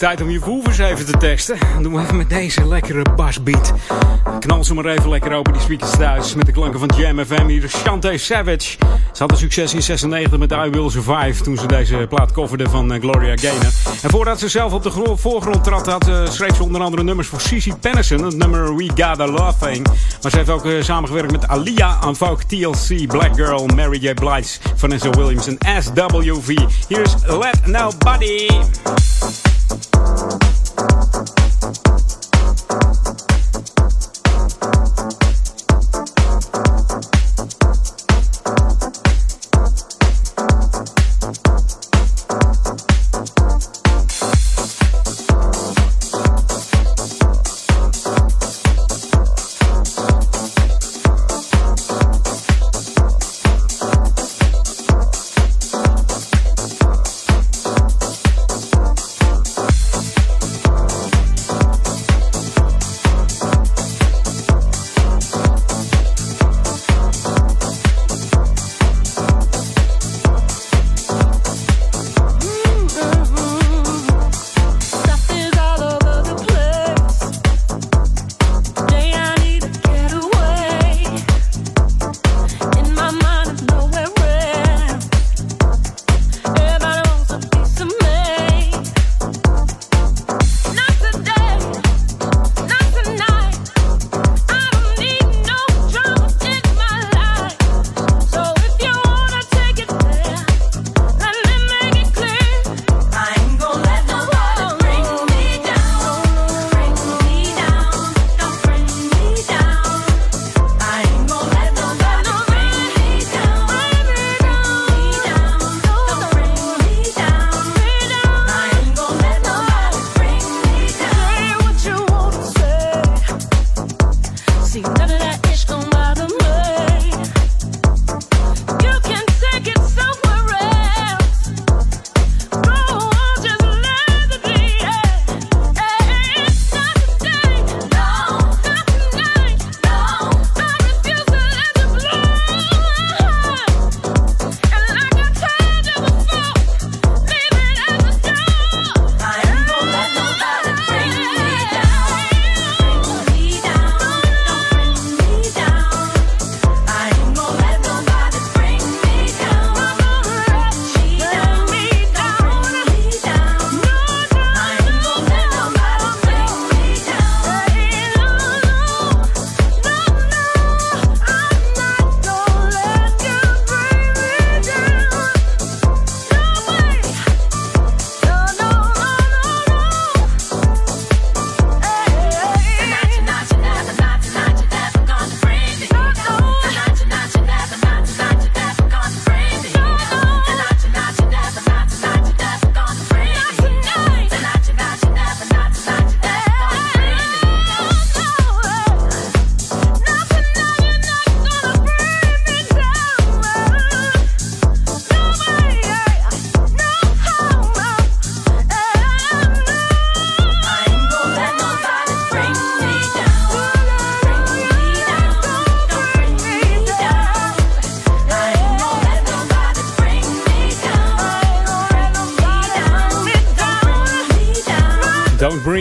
Tijd 0.00 0.20
om 0.20 0.30
je 0.30 0.38
woevers 0.38 0.78
even 0.78 1.06
te 1.06 1.16
testen. 1.18 1.58
Dan 1.74 1.82
doen 1.82 1.94
we 1.94 2.00
even 2.02 2.16
met 2.16 2.28
deze 2.28 2.66
lekkere 2.66 3.04
basbeat. 3.16 3.72
Knal 4.38 4.64
ze 4.64 4.74
maar 4.74 4.84
even 4.84 5.08
lekker 5.08 5.32
open 5.32 5.52
die 5.52 5.62
speakers 5.62 5.90
thuis. 5.90 6.34
Met 6.34 6.46
de 6.46 6.52
klanken 6.52 6.78
van 6.78 6.90
Jam 6.96 7.24
FM. 7.24 7.46
Hier 7.46 7.64
is 7.64 7.76
Shantae 7.76 8.18
Savage. 8.18 8.60
Ze 9.12 9.18
hadden 9.18 9.38
succes 9.38 9.74
in 9.74 9.82
96 9.82 10.38
met 10.38 10.52
I 10.52 10.70
Will 10.70 10.90
Survive. 10.90 11.42
Toen 11.42 11.56
ze 11.56 11.66
deze 11.66 12.06
plaat 12.08 12.32
coverde 12.32 12.68
van 12.68 12.92
eh, 12.92 13.00
Gloria 13.00 13.36
Gaynor. 13.36 13.72
En 14.02 14.10
voordat 14.10 14.38
ze 14.38 14.48
zelf 14.48 14.72
op 14.72 14.82
de 14.82 14.90
gro- 14.90 15.16
voorgrond 15.16 15.64
trad, 15.64 15.86
had, 15.86 16.10
schreef 16.32 16.56
ze 16.56 16.62
onder 16.62 16.80
andere 16.80 17.02
nummers 17.02 17.28
voor 17.28 17.40
Cici 17.40 17.74
Pennison. 17.74 18.24
Het 18.24 18.36
nummer 18.36 18.76
We 18.76 18.90
Love 19.16 19.66
Thing. 19.66 19.86
Maar 20.22 20.30
ze 20.30 20.36
heeft 20.36 20.50
ook 20.50 20.64
eh, 20.66 20.82
samengewerkt 20.82 21.32
met 21.32 21.48
Alia 21.48 21.98
aan 22.00 22.14
TLC, 22.46 23.06
Black 23.06 23.34
Girl, 23.34 23.66
Mary 23.66 23.98
J. 24.00 24.14
Blige, 24.14 24.58
Vanessa 24.76 25.10
Williams 25.10 25.46
en 25.46 25.82
SWV. 25.82 26.58
Hier 26.88 27.00
is 27.00 27.14
Let 27.26 27.66
Nobody. 27.66 28.46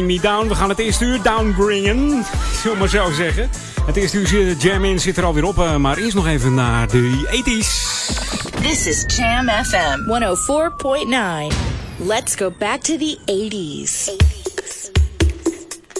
Me 0.10 0.20
Down. 0.20 0.48
We 0.48 0.56
gaan 0.56 0.70
het 0.70 0.80
eerste 0.80 1.06
uur 1.06 1.22
downbringen. 1.22 2.10
Zullen 2.62 2.74
we 2.74 2.80
maar 2.80 2.90
zo 2.90 3.12
zeggen. 3.12 3.50
Het 3.86 3.96
eerste 3.96 4.18
uur 4.18 4.28
zit- 4.28 4.62
Jam 4.62 4.86
In 4.86 5.00
zit 5.00 5.18
er 5.18 5.24
alweer 5.24 5.44
op. 5.44 5.58
eh, 5.60 5.76
Maar 5.76 5.98
eerst 5.98 6.16
nog 6.16 6.28
even 6.28 6.54
naar 6.54 6.88
de 6.88 7.28
80s. 7.32 7.68
This 8.62 8.86
is 8.86 9.04
Jam 9.18 9.50
FM 9.50 10.00
104.9. 10.06 11.56
Let's 11.98 12.36
go 12.36 12.52
back 12.60 12.82
to 12.82 12.98
the 12.98 13.18
80s. 13.26 14.12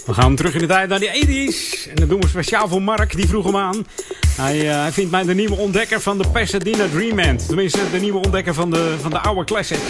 We 0.06 0.14
gaan 0.14 0.36
terug 0.36 0.52
in 0.54 0.58
de 0.60 0.66
tijd 0.66 0.88
naar 0.88 0.98
de 0.98 1.10
80s. 1.26 1.88
En 1.88 1.94
dat 1.94 2.08
doen 2.08 2.20
we 2.20 2.28
speciaal 2.28 2.68
voor 2.68 2.82
Mark. 2.82 3.16
Die 3.16 3.28
vroeg 3.28 3.44
hem 3.44 3.56
aan. 3.56 3.86
Hij, 4.36 4.68
eh, 4.70 4.80
hij 4.80 4.92
vindt 4.92 5.10
mij 5.10 5.24
de 5.24 5.34
nieuwe 5.34 5.56
ontdekker 5.56 6.00
van 6.00 6.18
de 6.18 6.28
Pasadena 6.32 6.84
Dream 6.92 7.16
Band. 7.16 7.46
Tenminste, 7.46 7.78
de 7.92 7.98
nieuwe 8.00 8.18
ontdekker 8.18 8.54
van 8.54 8.70
de, 8.70 8.94
van 9.00 9.10
de 9.10 9.18
oude 9.18 9.44
classic. 9.44 9.78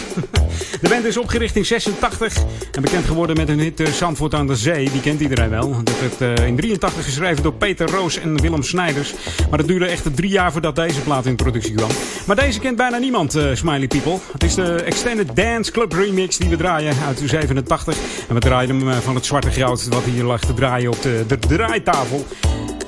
De 0.81 0.89
band 0.89 1.05
is 1.05 1.17
opgericht 1.17 1.55
in 1.55 1.65
86 1.65 2.33
en 2.71 2.81
bekend 2.81 3.05
geworden 3.05 3.37
met 3.37 3.47
hun 3.47 3.59
hit 3.59 3.79
eh, 3.79 3.87
Zandvoort 3.87 4.33
aan 4.33 4.47
de 4.47 4.55
Zee. 4.55 4.89
Die 4.91 5.01
kent 5.01 5.19
iedereen 5.19 5.49
wel. 5.49 5.83
Dat 5.83 5.99
werd 5.99 6.39
eh, 6.39 6.47
in 6.47 6.55
83 6.55 7.03
geschreven 7.03 7.43
door 7.43 7.53
Peter 7.53 7.89
Roos 7.89 8.17
en 8.17 8.41
Willem 8.41 8.63
Snijders. 8.63 9.13
Maar 9.49 9.59
het 9.59 9.67
duurde 9.67 9.85
echt 9.85 10.15
drie 10.15 10.29
jaar 10.29 10.51
voordat 10.51 10.75
deze 10.75 11.01
plaat 11.01 11.25
in 11.25 11.35
productie 11.35 11.73
kwam. 11.73 11.89
Maar 12.25 12.35
deze 12.35 12.59
kent 12.59 12.77
bijna 12.77 12.97
niemand, 12.97 13.35
eh, 13.35 13.45
Smiley 13.53 13.87
People. 13.87 14.17
Het 14.31 14.43
is 14.43 14.55
de 14.55 14.73
Extended 14.73 15.35
Dance 15.35 15.71
Club 15.71 15.93
remix 15.93 16.37
die 16.37 16.49
we 16.49 16.57
draaien 16.57 16.95
uit 17.07 17.21
87. 17.25 17.97
En 18.27 18.33
we 18.33 18.41
draaien 18.41 18.81
hem 18.81 19.01
van 19.01 19.15
het 19.15 19.25
zwarte 19.25 19.51
goud 19.51 19.87
wat 19.87 20.03
hier 20.03 20.23
lag 20.23 20.39
te 20.39 20.53
draaien 20.53 20.91
op 20.91 21.01
de, 21.01 21.23
de 21.27 21.37
draaitafel. 21.39 22.25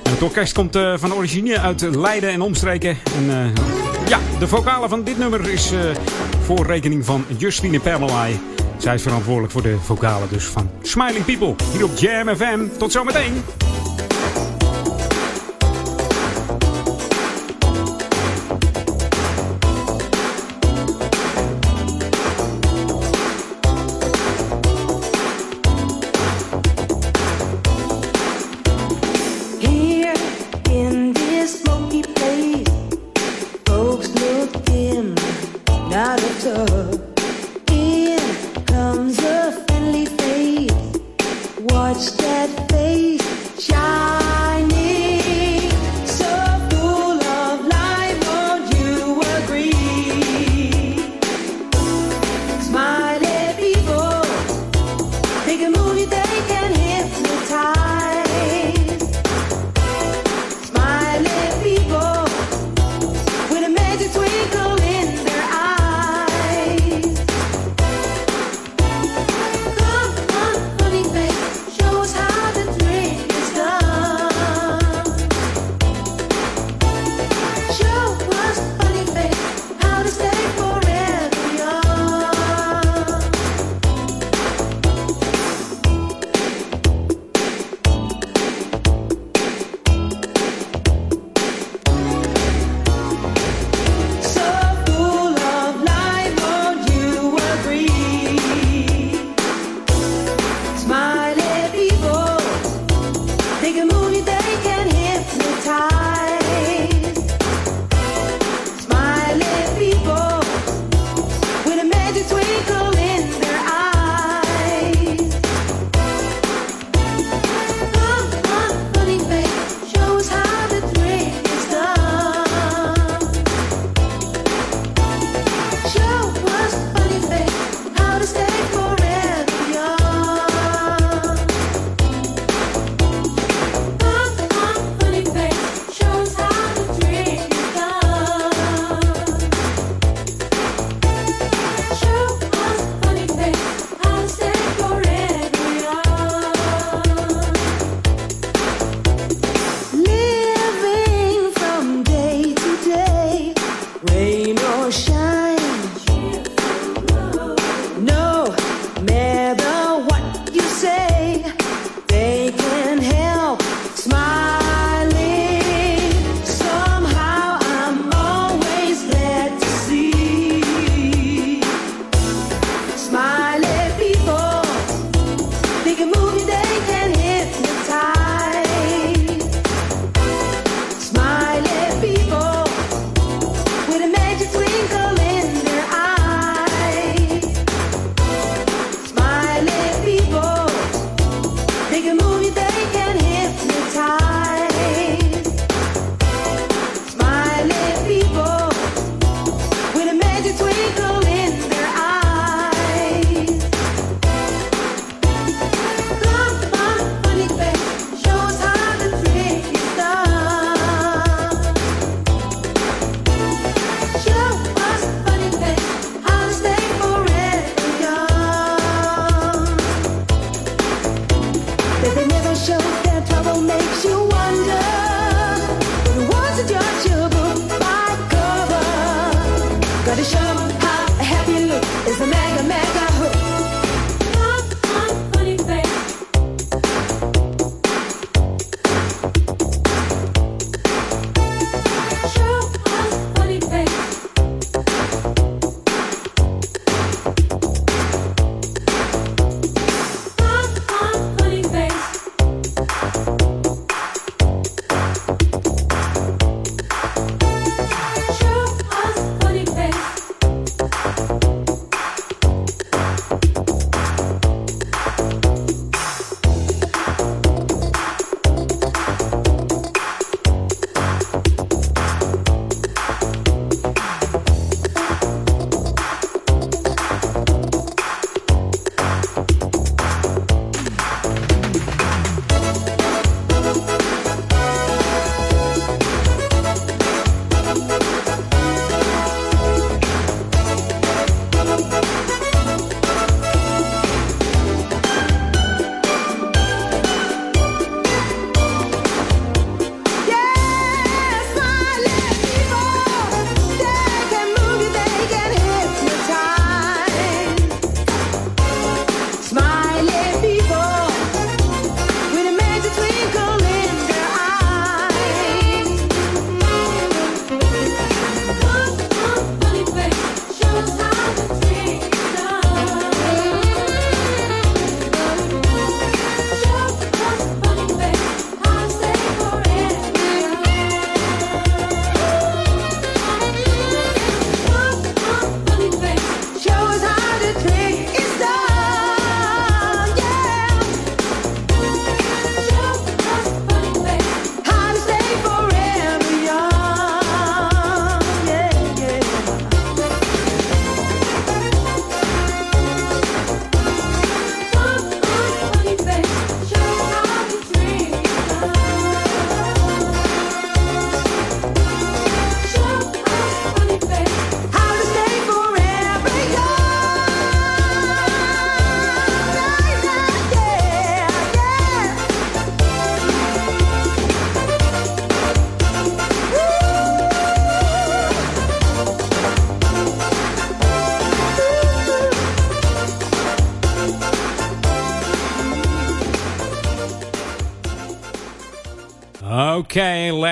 En 0.04 0.12
het 0.12 0.22
orkest 0.22 0.54
komt 0.54 0.78
van 0.96 1.14
origine 1.14 1.60
uit 1.60 1.82
Leiden 1.82 2.30
en 2.30 2.42
omstreken. 2.42 2.98
En 3.16 3.54
ja, 4.08 4.20
de 4.40 4.48
vocale 4.48 4.90
van 4.90 5.04
dit 5.04 5.18
nummer 5.18 5.50
is 5.50 5.72
voor 6.46 6.66
rekening 6.66 7.06
van 7.06 7.26
Justine 7.38 7.80
Permelai. 7.80 8.53
Zij 8.84 8.94
is 8.94 9.02
verantwoordelijk 9.02 9.54
voor 9.54 9.62
de 9.62 9.78
vocalen 9.80 10.30
dus 10.30 10.46
van 10.46 10.70
Smiling 10.82 11.26
People. 11.26 11.56
Hier 11.72 11.84
op 11.84 11.98
Jam 11.98 12.36
FM. 12.36 12.68
Tot 12.78 12.92
zometeen. 12.92 13.44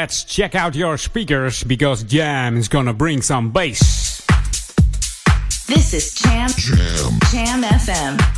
let's 0.01 0.23
check 0.23 0.55
out 0.55 0.73
your 0.73 0.97
speakers 0.97 1.63
because 1.63 2.01
Jam 2.01 2.57
is 2.57 2.67
gonna 2.67 2.91
bring 2.91 3.21
some 3.21 3.51
bass. 3.51 4.25
This 5.67 5.93
is 5.93 6.15
Jam. 6.15 6.49
Jam. 6.57 7.19
Jam 7.29 7.61
FM. 7.61 8.30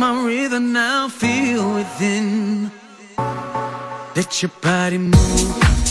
my 0.00 0.24
rhythm 0.24 0.72
now, 0.72 1.08
feel 1.08 1.74
within. 1.74 2.72
Let 4.16 4.42
your 4.42 4.50
body 4.62 4.96
move. 4.96 5.89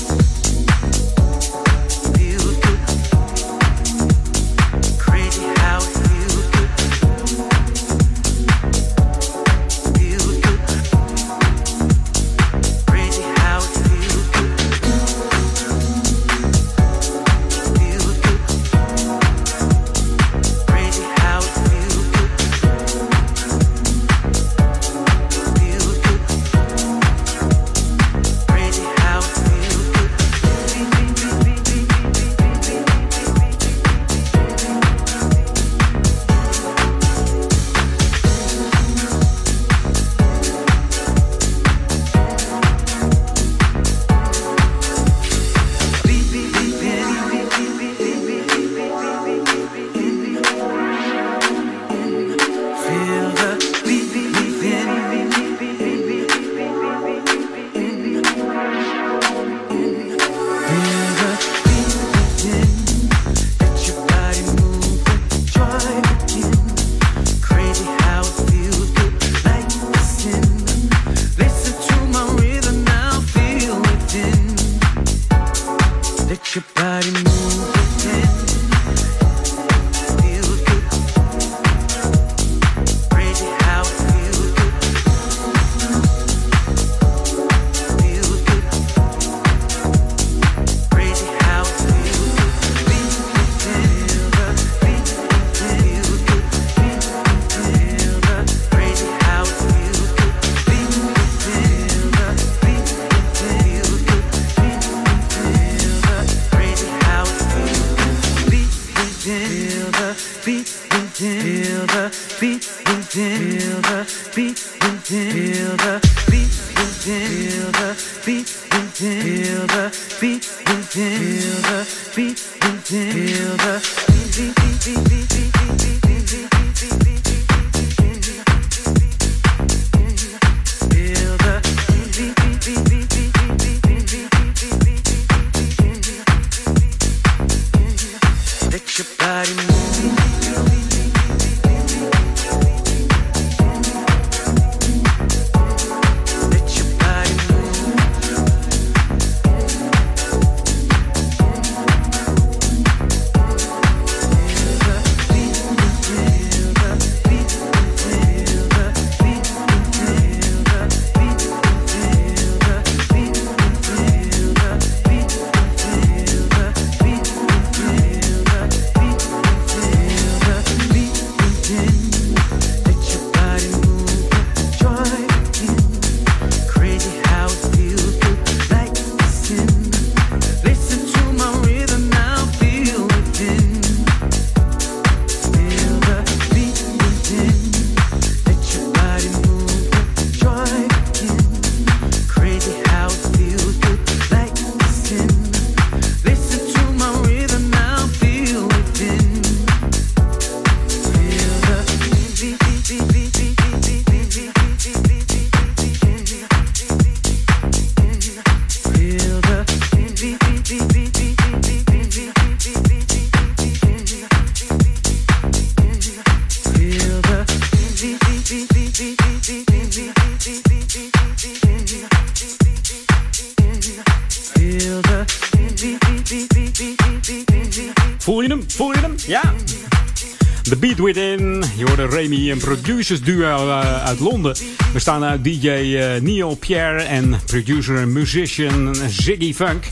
Producers 233.09 233.35
duo 233.35 233.69
eh, 233.69 234.03
uit 234.03 234.19
Londen. 234.19 234.55
We 234.93 234.99
staan 234.99 235.23
uit 235.23 235.43
DJ 235.43 235.69
eh, 235.69 236.21
Neil 236.21 236.55
Pierre 236.55 237.01
en 237.01 237.39
producer 237.45 237.97
en 237.97 238.11
musician 238.11 238.95
Ziggy 239.07 239.53
Funk. 239.53 239.87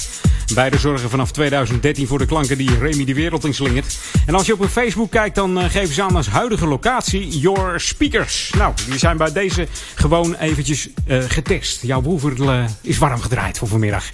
Beide 0.54 0.78
zorgen 0.78 1.10
vanaf 1.10 1.32
2013 1.32 2.08
voor 2.08 2.18
de 2.18 2.26
klanken 2.26 2.58
die 2.58 2.78
Remy 2.80 3.06
de 3.06 3.14
wereld 3.14 3.46
inslingert. 3.46 3.98
En 4.26 4.36
als 4.36 4.46
je 4.46 4.54
op 4.54 4.60
hun 4.60 4.70
Facebook 4.70 5.12
kijkt, 5.12 5.36
dan 5.36 5.60
eh, 5.60 5.70
geven 5.70 5.94
ze 5.94 6.04
aan 6.04 6.16
als 6.16 6.28
huidige 6.28 6.68
locatie 6.68 7.40
Your 7.40 7.80
Speakers. 7.80 8.52
Nou, 8.58 8.74
die 8.90 9.00
zijn 9.00 9.18
bij 9.18 9.32
deze 9.32 9.68
gewoon 9.96 10.36
eventjes 10.36 10.90
eh, 11.08 11.24
getest. 11.28 11.82
Jouw 11.82 12.02
woever 12.02 12.50
eh, 12.50 12.66
is 12.82 12.98
warm 12.98 13.22
gedraaid 13.22 13.58
voor 13.58 13.68
vanmiddag. 13.68 14.12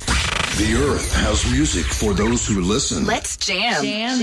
The 0.58 0.86
earth 0.88 1.14
has 1.14 1.46
music 1.46 1.86
for 1.86 2.16
those 2.16 2.54
who 2.54 2.74
listen. 2.74 3.06
Let's 3.06 3.36
jam. 3.40 3.86
Jam 3.86 4.22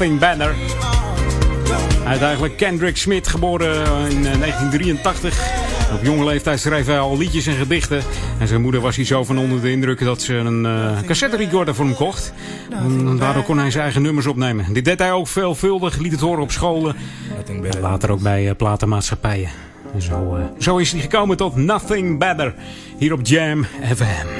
Nothing 0.00 0.20
Better. 0.20 0.54
Hij 2.04 2.14
is 2.14 2.20
eigenlijk 2.20 2.56
Kendrick 2.56 2.96
Smith, 2.96 3.28
geboren 3.28 3.74
in 4.10 4.26
eh, 4.26 4.38
1983. 4.38 5.50
Op 5.94 6.02
jonge 6.02 6.24
leeftijd 6.24 6.60
schreef 6.60 6.86
hij 6.86 6.98
al 6.98 7.18
liedjes 7.18 7.46
en 7.46 7.54
gedichten. 7.54 8.02
En 8.38 8.48
zijn 8.48 8.60
moeder 8.60 8.80
was 8.80 8.96
hier 8.96 9.04
zo 9.04 9.24
van 9.24 9.38
onder 9.38 9.60
de 9.60 9.70
indruk 9.70 10.04
dat 10.04 10.22
ze 10.22 10.34
een 10.34 10.66
eh 10.66 11.00
cassette 11.06 11.36
recorder 11.36 11.74
voor 11.74 11.84
hem 11.84 11.94
kocht. 11.94 12.32
En 12.70 13.16
daardoor 13.18 13.42
kon 13.42 13.58
hij 13.58 13.70
zijn 13.70 13.82
eigen 13.82 14.02
nummers 14.02 14.26
opnemen. 14.26 14.72
Dit 14.72 14.84
deed 14.84 14.98
hij 14.98 15.12
ook 15.12 15.28
veelvuldig, 15.28 15.98
liet 15.98 16.12
het 16.12 16.20
horen 16.20 16.42
op 16.42 16.50
scholen. 16.50 16.96
En 17.46 17.80
later 17.80 18.10
ook 18.10 18.20
bij 18.20 18.48
eh, 18.48 18.56
platenmaatschappijen. 18.56 19.50
En 19.94 20.02
zo, 20.02 20.36
eh, 20.36 20.44
zo 20.58 20.76
is 20.76 20.92
hij 20.92 21.00
gekomen 21.00 21.36
tot 21.36 21.56
Nothing 21.56 22.18
Better. 22.18 22.54
Hier 22.98 23.12
op 23.12 23.20
Jam 23.22 23.64
FM. 23.94 24.39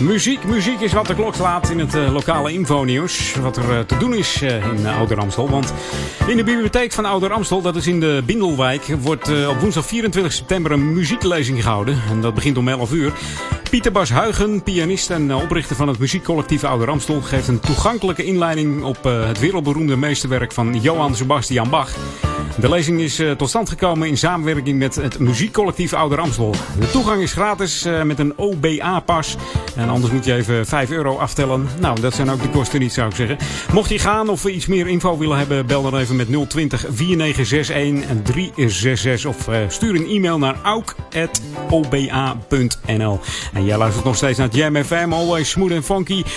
Muziek, 0.00 0.44
muziek 0.44 0.80
is 0.80 0.92
wat 0.92 1.06
de 1.06 1.14
klok 1.14 1.34
slaat 1.34 1.70
in 1.70 1.78
het 1.78 1.94
eh, 1.94 2.12
lokale 2.12 2.52
infonieuws. 2.52 3.34
Wat 3.34 3.56
er 3.56 3.70
eh, 3.70 3.78
te 3.78 3.96
doen 3.96 4.14
is 4.14 4.42
eh, 4.42 4.66
in 4.66 4.86
Ouder 4.86 5.18
Amstel. 5.18 5.50
Want 5.50 5.72
in 6.26 6.36
de 6.36 6.44
bibliotheek 6.44 6.92
van 6.92 7.04
Ouder 7.04 7.32
Amstel, 7.32 7.62
dat 7.62 7.76
is 7.76 7.86
in 7.86 8.00
de 8.00 8.22
Bindelwijk, 8.26 8.86
wordt 9.00 9.48
op 9.48 9.60
woensdag 9.60 9.86
24 9.86 10.32
september 10.32 10.72
een 10.72 10.92
muzieklezing 10.92 11.62
gehouden. 11.62 11.98
En 12.10 12.20
dat 12.20 12.34
begint 12.34 12.56
om 12.56 12.68
11 12.68 12.92
uur. 12.92 13.12
Pieter 13.70 13.92
Bas 13.92 14.10
Huigen, 14.10 14.62
pianist 14.62 15.10
en 15.10 15.34
oprichter 15.34 15.76
van 15.76 15.88
het 15.88 15.98
muziekcollectief 15.98 16.64
Ouder 16.64 16.90
Amstel, 16.90 17.20
geeft 17.20 17.48
een 17.48 17.60
toegankelijke 17.60 18.24
inleiding 18.24 18.82
op 18.82 19.04
het 19.04 19.38
wereldberoemde 19.38 19.96
meesterwerk 19.96 20.52
van 20.52 20.80
Johann 20.80 21.14
Sebastian 21.14 21.70
Bach. 21.70 21.96
De 22.60 22.68
lezing 22.68 23.00
is 23.00 23.18
eh, 23.18 23.30
tot 23.30 23.48
stand 23.48 23.68
gekomen 23.68 24.08
in 24.08 24.18
samenwerking 24.18 24.78
met 24.78 24.94
het 24.94 25.18
muziekcollectief 25.18 25.92
Ouder 25.92 26.20
Amstel. 26.20 26.54
De 26.78 26.90
toegang 26.90 27.22
is 27.22 27.32
gratis 27.32 27.84
eh, 27.84 28.02
met 28.02 28.18
een 28.18 28.32
OBA-pas. 28.36 29.36
En 29.76 29.88
anders 29.88 30.12
moet 30.12 30.24
je 30.24 30.34
even 30.34 30.66
5 30.66 30.90
euro 30.90 31.16
aftellen. 31.16 31.68
Nou, 31.80 32.00
dat 32.00 32.14
zijn 32.14 32.30
ook 32.30 32.42
de 32.42 32.48
kosten 32.48 32.80
niet, 32.80 32.92
zou 32.92 33.08
ik 33.08 33.16
zeggen. 33.16 33.38
Mocht 33.72 33.90
je 33.90 33.98
gaan 33.98 34.28
of 34.28 34.44
iets 34.44 34.66
meer 34.66 34.88
info 34.88 35.18
willen 35.18 35.38
hebben, 35.38 35.66
bel 35.66 35.82
dan 35.82 35.96
even 35.96 36.16
met 36.16 36.26
020 36.48 36.80
4961 36.80 38.08
en 38.08 38.22
366 38.22 39.30
of 39.30 39.48
eh, 39.48 39.56
stuur 39.68 39.94
een 39.94 40.06
e-mail 40.06 40.38
naar 40.38 40.56
auk.oba.nl. 40.62 41.20
En 43.52 43.64
jij 43.64 43.76
luistert 43.76 44.04
nog 44.04 44.16
steeds 44.16 44.38
naar 44.38 44.48
Jam 44.50 44.84
FM, 44.84 45.12
always 45.12 45.50
smooth 45.50 45.72
en 45.72 45.82
funky. 45.82 46.22
104.9 46.24 46.28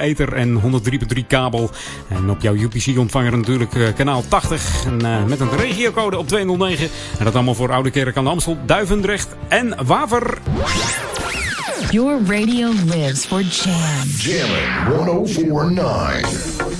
ether 0.00 0.32
en 0.32 0.60
103.3 0.60 1.26
kabel. 1.26 1.70
En 2.08 2.30
op 2.30 2.42
jouw 2.42 2.54
UPC-ontvanger 2.54 3.36
natuurlijk 3.36 3.94
kanaal 3.96 4.24
80. 4.28 4.96
En, 4.98 5.04
eh, 5.04 5.24
met 5.24 5.40
een 5.40 5.56
regiocode 5.56 6.18
op 6.18 6.28
209. 6.28 6.88
En 7.18 7.24
dat 7.24 7.34
allemaal 7.34 7.54
voor 7.54 7.72
Oude 7.72 7.90
Kerk 7.90 8.16
aan 8.16 8.24
de 8.24 8.30
Amstel, 8.30 8.56
Duivendrecht 8.66 9.28
en 9.48 9.74
Waver. 9.86 10.38
Your 11.90 12.20
radio 12.26 12.68
lives 12.84 13.24
for 13.24 13.40
jam. 13.40 13.74
Jammin' 14.16 15.06
1049. 15.06 16.77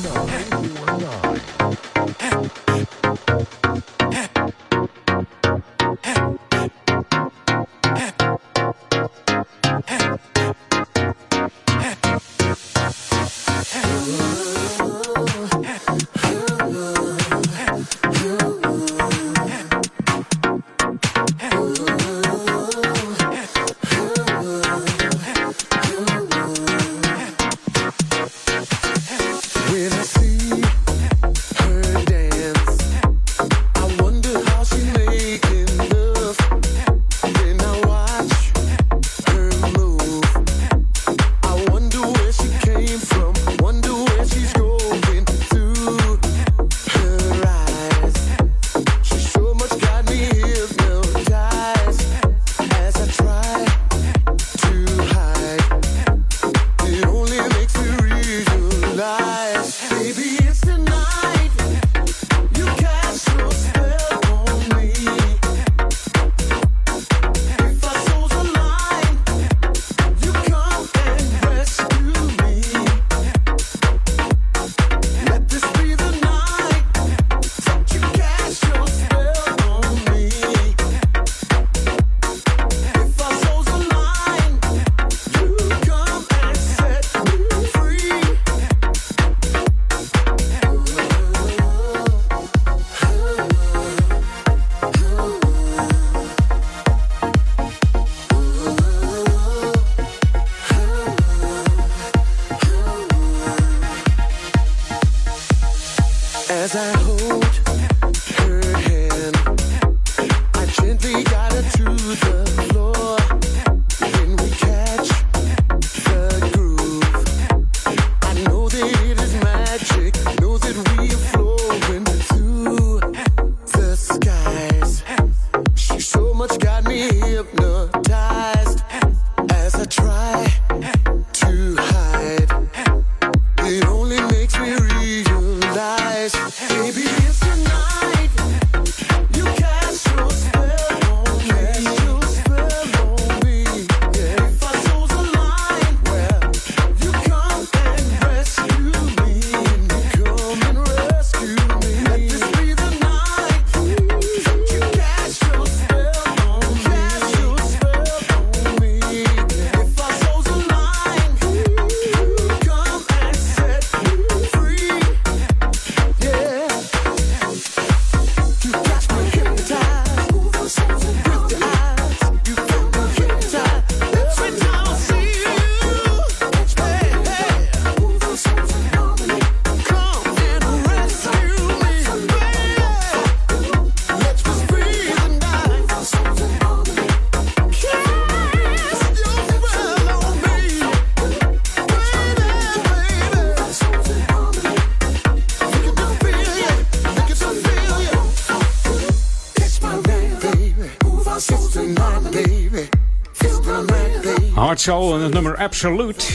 Soul 204.88 205.14
en 205.14 205.20
het 205.20 205.32
nummer 205.32 205.56
Absolute. 205.56 206.26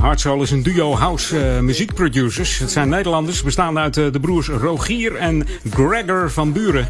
Hard 0.00 0.20
Soul 0.20 0.42
is 0.42 0.50
een 0.50 0.62
duo 0.62 0.94
house 0.94 1.38
eh, 1.38 1.60
muziekproducers. 1.60 2.58
Het 2.58 2.70
zijn 2.70 2.88
Nederlanders, 2.88 3.42
bestaande 3.42 3.80
uit 3.80 3.96
eh, 3.96 4.12
de 4.12 4.20
broers 4.20 4.48
Rogier 4.48 5.16
en 5.16 5.46
Gregor 5.70 6.30
van 6.30 6.52
Buren. 6.52 6.88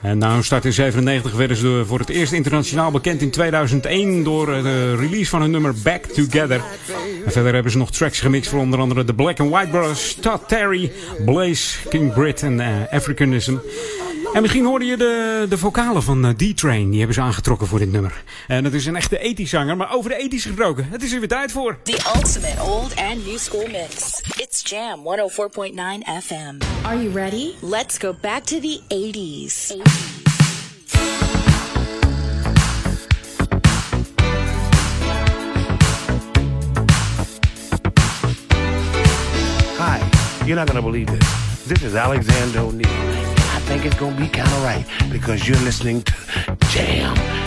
En 0.00 0.18
na 0.18 0.32
hun 0.32 0.44
start 0.44 0.64
in 0.64 0.72
97 0.72 1.32
werden 1.32 1.56
ze 1.56 1.82
voor 1.86 1.98
het 1.98 2.08
eerst 2.08 2.32
internationaal 2.32 2.90
bekend 2.90 3.22
in 3.22 3.30
2001 3.30 4.24
door 4.24 4.52
eh, 4.52 4.62
de 4.62 4.96
release 4.96 5.30
van 5.30 5.40
hun 5.40 5.50
nummer 5.50 5.74
Back 5.82 6.04
Together. 6.04 6.60
Verder 7.26 7.54
hebben 7.54 7.72
ze 7.72 7.78
nog 7.78 7.90
tracks 7.90 8.20
gemixt 8.20 8.50
voor 8.50 8.60
onder 8.60 8.80
andere 8.80 9.04
de 9.04 9.14
Black 9.14 9.40
and 9.40 9.50
White 9.50 9.70
Brothers, 9.70 10.14
Todd 10.14 10.48
Terry, 10.48 10.92
Blaze, 11.24 11.88
King 11.88 12.12
Brit 12.12 12.42
en 12.42 12.88
Africanism. 12.90 13.56
En 14.34 14.42
misschien 14.42 14.64
hoorde 14.64 14.84
je 14.84 14.96
de, 14.96 15.46
de 15.48 15.58
vocalen 15.58 16.02
van 16.02 16.26
eh, 16.26 16.30
D-Train. 16.30 16.88
Die 16.88 16.98
hebben 16.98 17.14
ze 17.14 17.20
aangetrokken 17.22 17.66
voor 17.66 17.78
dit 17.78 17.92
nummer. 17.92 18.22
En 18.46 18.64
het 18.64 18.74
is 18.74 18.86
een 18.86 18.96
echte 18.96 19.18
ethisch 19.18 19.50
zanger. 19.50 19.76
Maar 19.76 19.92
over 19.92 20.10
de 20.10 20.16
ethisch 20.16 20.44
gesproken. 20.44 20.86
Het 20.90 21.02
is 21.02 21.12
er 21.12 21.18
weer 21.18 21.28
tijd 21.28 21.52
voor. 21.52 21.78
The 21.82 22.12
ultimate 22.16 22.62
old 22.62 22.96
and 22.96 23.26
new 23.26 23.38
school 23.38 23.66
mix. 23.66 24.20
It's 24.36 24.70
Jam 24.70 25.00
104.9 25.00 26.24
FM. 26.24 26.86
Are 26.86 27.02
you 27.02 27.12
ready? 27.12 27.50
Let's 27.60 27.98
go 27.98 28.14
back 28.20 28.42
to 28.44 28.60
the 28.60 28.80
80s. 28.88 29.74
Hi, 39.78 40.00
you're 40.46 40.56
not 40.56 40.66
gonna 40.66 40.82
believe 40.82 41.06
this. 41.06 41.64
This 41.66 41.82
is 41.82 41.94
Alexander 41.94 42.60
O'Neill. 42.60 43.15
Think 43.76 43.92
it's 43.92 44.00
gonna 44.00 44.16
be 44.16 44.26
kind 44.26 44.48
of 44.48 44.62
right 44.62 44.86
because 45.12 45.46
you're 45.46 45.58
listening 45.58 46.00
to 46.00 46.56
Jam 46.70 47.45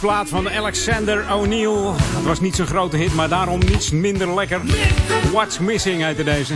Plaat 0.00 0.28
van 0.28 0.50
Alexander 0.50 1.34
O'Neill. 1.34 1.92
Het 1.96 2.24
was 2.24 2.40
niet 2.40 2.56
zo'n 2.56 2.66
grote 2.66 2.96
hit, 2.96 3.14
maar 3.14 3.28
daarom 3.28 3.58
niets 3.58 3.90
minder 3.90 4.34
lekker. 4.34 4.60
What's 5.32 5.58
Missing 5.58 6.04
uit 6.04 6.24
deze. 6.24 6.54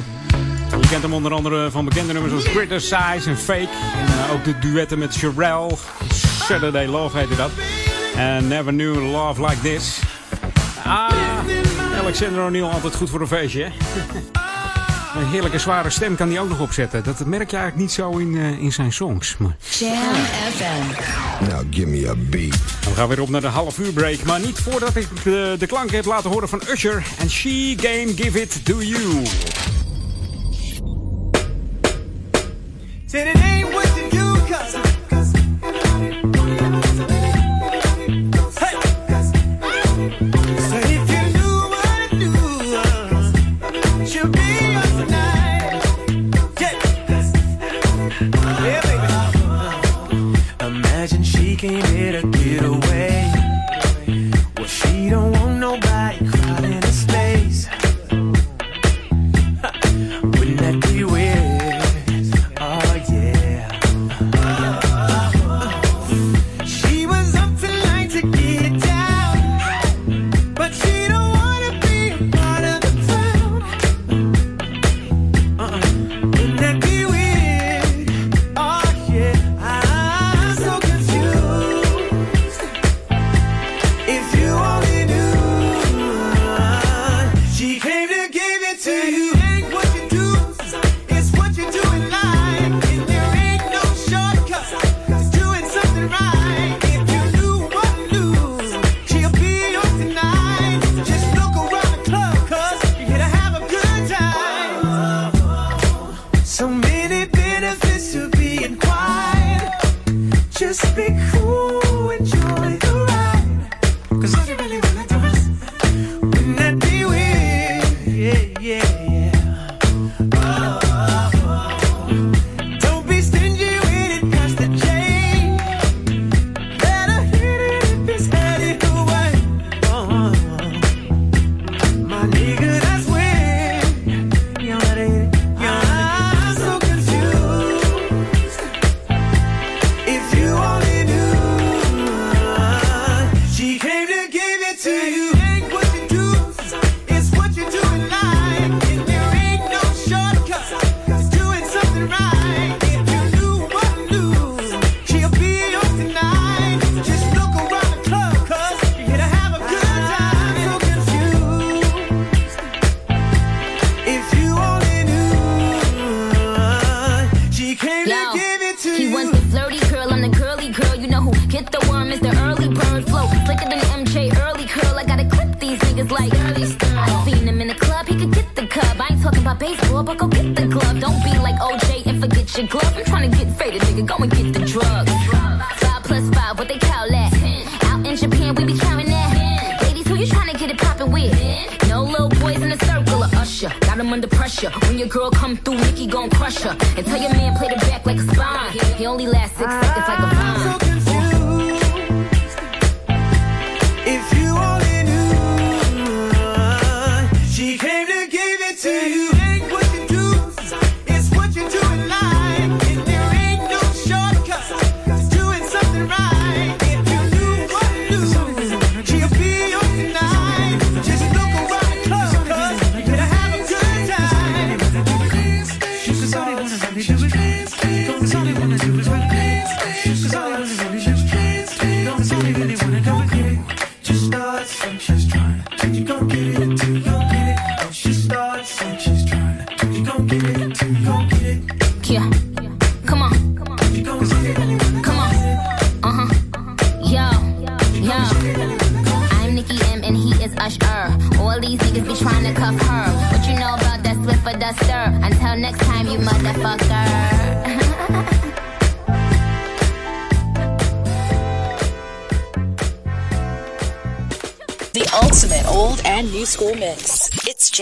Je 0.80 0.88
kent 0.88 1.02
hem 1.02 1.12
onder 1.12 1.32
andere 1.32 1.70
van 1.70 1.84
bekende 1.84 2.12
nummers 2.12 2.34
als 2.34 2.44
Criticize 2.44 3.30
en 3.30 3.38
Fake. 3.38 3.68
En 3.94 4.06
eh, 4.06 4.32
ook 4.32 4.44
de 4.44 4.58
duetten 4.58 4.98
met 4.98 5.14
Sherelle. 5.14 5.70
Saturday 6.42 6.86
Love 6.86 7.18
heette 7.18 7.36
dat. 7.36 7.50
En 8.16 8.48
Never 8.48 8.72
Knew 8.72 9.10
Love 9.12 9.40
Like 9.40 9.60
This. 9.60 10.00
Ah, 10.84 11.10
Alexander 12.00 12.44
O'Neill 12.44 12.64
altijd 12.64 12.94
goed 12.94 13.10
voor 13.10 13.20
een 13.20 13.26
feestje. 13.26 13.70
Een 15.16 15.26
heerlijke 15.26 15.58
zware 15.58 15.90
stem 15.90 16.16
kan 16.16 16.28
hij 16.30 16.40
ook 16.40 16.48
nog 16.48 16.60
opzetten. 16.60 17.04
Dat 17.04 17.26
merk 17.26 17.50
je 17.50 17.56
eigenlijk 17.56 17.86
niet 17.86 17.92
zo 17.92 18.10
in, 18.16 18.36
eh, 18.36 18.58
in 18.58 18.72
zijn 18.72 18.92
songs. 18.92 19.36
Maar... 19.36 19.56
Jam 19.78 20.14
FM. 20.54 21.48
Nou, 21.48 21.66
give 21.70 21.86
me 21.86 22.08
a 22.08 22.14
beat. 22.16 22.54
We 22.80 22.94
gaan 22.94 23.08
weer 23.08 23.20
op 23.20 23.28
naar 23.28 23.40
de 23.40 23.46
half 23.46 23.78
uur 23.78 23.92
break. 23.92 24.22
Maar 24.22 24.40
niet 24.40 24.58
voordat 24.58 24.96
ik 24.96 25.06
de, 25.24 25.56
de 25.58 25.66
klanken 25.66 25.96
heb 25.96 26.04
laten 26.04 26.30
horen 26.30 26.48
van 26.48 26.62
Usher. 26.68 27.02
En 27.18 27.30
She 27.30 27.74
Game 27.76 28.12
Give 28.16 28.40
It 28.40 28.64
To 28.64 28.82
You. 28.82 29.22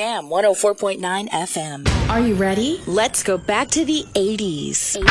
Jam 0.01 0.31
104.9 0.31 1.29
FM. 1.29 2.09
Are 2.09 2.21
you 2.21 2.35
ready? 2.35 2.81
Let's 2.87 3.23
go 3.23 3.37
back 3.37 3.69
to 3.73 3.85
the 3.85 4.07
80s. 4.15 4.97
80s. 4.97 5.05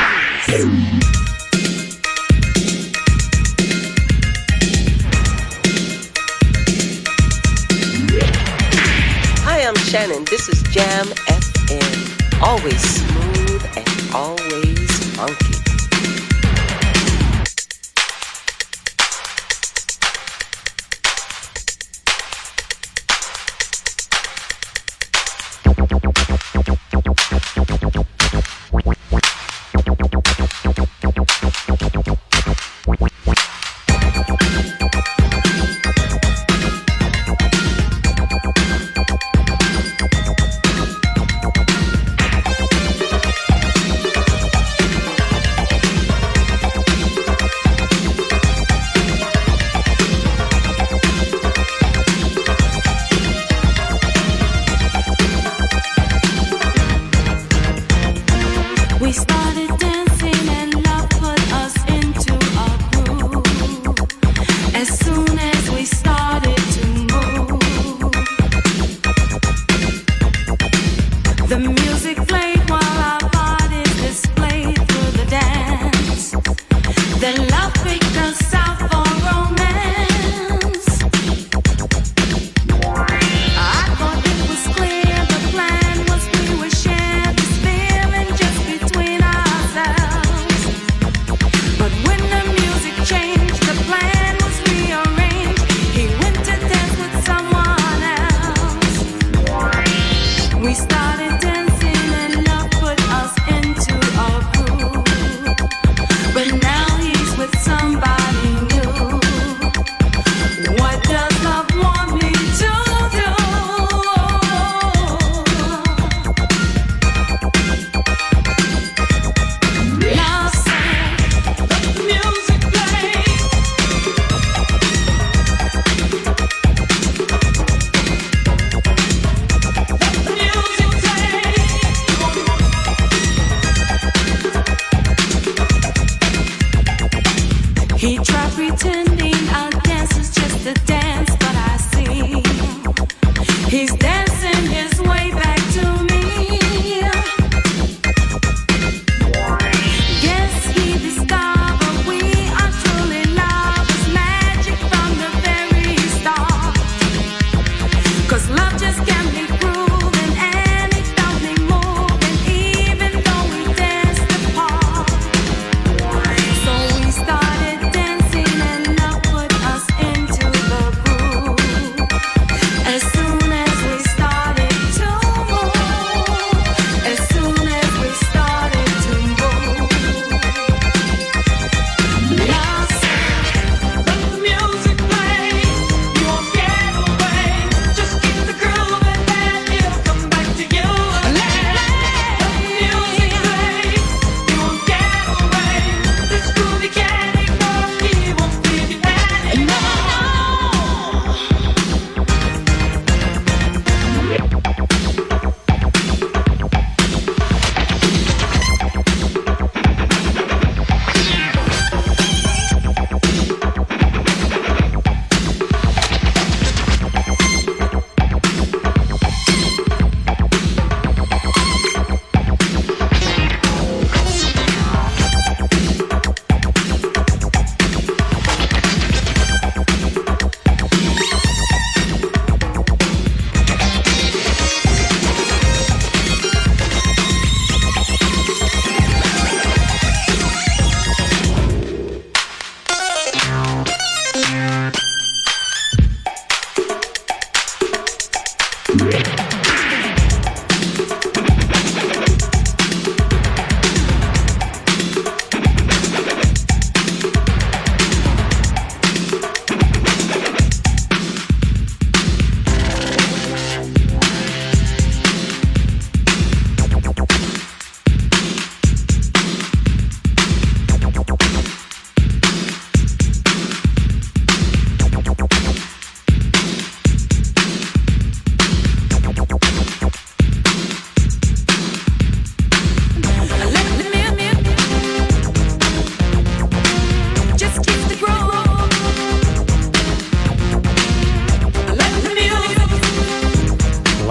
Hi, 9.46 9.62
I'm 9.62 9.76
Shannon. 9.76 10.26
This 10.26 10.50
is 10.50 10.64
Jam 10.74 11.06
FM. 11.06 12.42
Always 12.42 12.82
smooth 12.82 13.64
and 13.78 14.16
always 14.16 14.90
funky. 15.16 15.79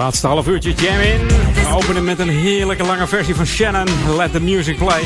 Laatste 0.09 0.27
half 0.27 0.47
uurtje 0.47 0.73
jam 0.73 0.99
in. 0.99 1.27
We 1.27 1.75
openen 1.75 2.03
met 2.03 2.19
een 2.19 2.29
heerlijke 2.29 2.83
lange 2.83 3.07
versie 3.07 3.35
van 3.35 3.45
Shannon, 3.45 4.15
Let 4.15 4.31
the 4.31 4.41
Music 4.41 4.77
Play. 4.77 5.01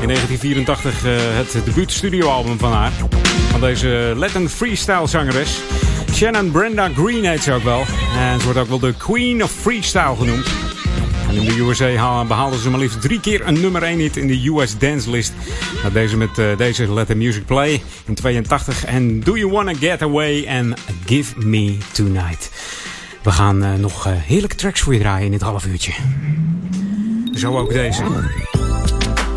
In 0.00 0.06
1984 0.08 1.04
eh, 1.04 1.12
het 1.16 1.64
debuut 1.64 1.92
studioalbum 1.92 2.58
van 2.58 2.72
haar. 2.72 2.92
Van 3.50 3.60
deze 3.60 4.12
Latin 4.16 4.48
freestyle 4.48 5.06
zangeres. 5.06 5.60
Shannon 6.12 6.50
Brenda 6.50 6.88
Green 6.96 7.24
heet 7.24 7.42
ze 7.42 7.52
ook 7.52 7.62
wel. 7.62 7.84
En 8.18 8.38
ze 8.38 8.44
wordt 8.44 8.58
ook 8.58 8.68
wel 8.68 8.78
de 8.78 8.94
Queen 8.96 9.42
of 9.42 9.50
Freestyle 9.50 10.16
genoemd. 10.18 10.46
En 11.28 11.34
in 11.34 11.44
de 11.44 11.60
USA 11.60 11.94
haal- 11.94 12.26
behaalde 12.26 12.58
ze 12.58 12.70
maar 12.70 12.80
liefst 12.80 13.00
drie 13.00 13.20
keer 13.20 13.46
een 13.46 13.60
nummer 13.60 13.82
1 13.82 13.98
hit 13.98 14.16
in 14.16 14.26
de 14.26 14.48
US 14.48 14.78
Dance 14.78 15.10
List. 15.10 15.32
Nou, 15.82 15.92
deze 15.92 16.16
met 16.16 16.38
eh, 16.38 16.46
deze 16.56 16.92
Let 16.92 17.06
the 17.06 17.14
Music 17.14 17.46
Play 17.46 17.82
in 18.06 18.14
82. 18.14 18.84
En 18.84 19.20
Do 19.20 19.36
You 19.36 19.50
Wanna 19.50 19.74
Get 19.74 20.02
Away 20.02 20.48
and 20.48 20.78
Give 21.06 21.38
Me 21.46 21.76
Tonight. 21.92 22.50
We 23.22 23.30
gaan 23.30 23.64
eh, 23.64 23.74
nog 23.74 24.06
eh, 24.06 24.12
heerlijke 24.16 24.56
tracks 24.56 24.80
voor 24.80 24.92
je 24.92 24.98
draaien 24.98 25.24
in 25.24 25.30
dit 25.30 25.40
half 25.40 25.66
uurtje. 25.66 25.92
Zo 27.34 27.58
ook 27.58 27.72
deze. 27.72 28.02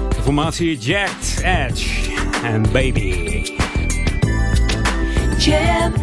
De 0.09 0.21
formatie 0.23 0.77
Jacked 0.77 1.41
Edge 1.43 2.11
en 2.43 2.61
Baby. 2.61 3.43
Jam 5.37 5.93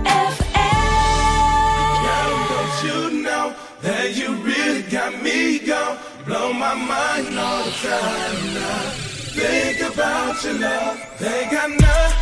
Don't 2.48 2.80
you 2.82 3.22
know 3.22 3.52
that 3.80 4.16
you 4.16 4.36
really 4.44 4.84
got 4.90 5.22
me 5.22 5.60
gone? 5.66 5.96
Blow 6.24 6.52
my 6.52 6.74
mind 6.74 7.38
all 7.38 7.62
the 7.62 7.70
time 7.82 8.52
now. 8.54 8.92
Think 9.34 9.80
about 9.80 10.42
your 10.42 10.58
love. 10.58 10.96
They 11.18 11.48
got 11.50 11.68
nothing 11.68 12.21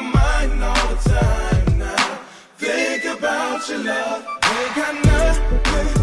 my 0.00 0.12
mind 0.12 0.64
all 0.64 0.88
the 0.88 1.08
time 1.08 1.78
now. 1.78 2.18
Think 2.56 3.04
about 3.04 3.68
your 3.68 3.78
love. 3.78 4.24
Ain't 4.42 4.74
got 4.74 5.04
nothing. 5.04 5.99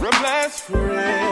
best 0.00 0.62
friend. 0.62 1.25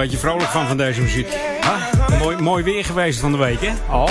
beetje 0.00 0.18
vrolijk 0.18 0.50
van, 0.50 0.66
van 0.66 0.76
deze 0.76 1.00
muziek. 1.00 1.28
Mooi, 2.18 2.36
mooi 2.36 2.64
weer 2.64 2.84
geweest 2.84 3.20
van 3.20 3.32
de 3.32 3.38
week, 3.38 3.60
hè? 3.60 3.72
Oh. 3.90 4.08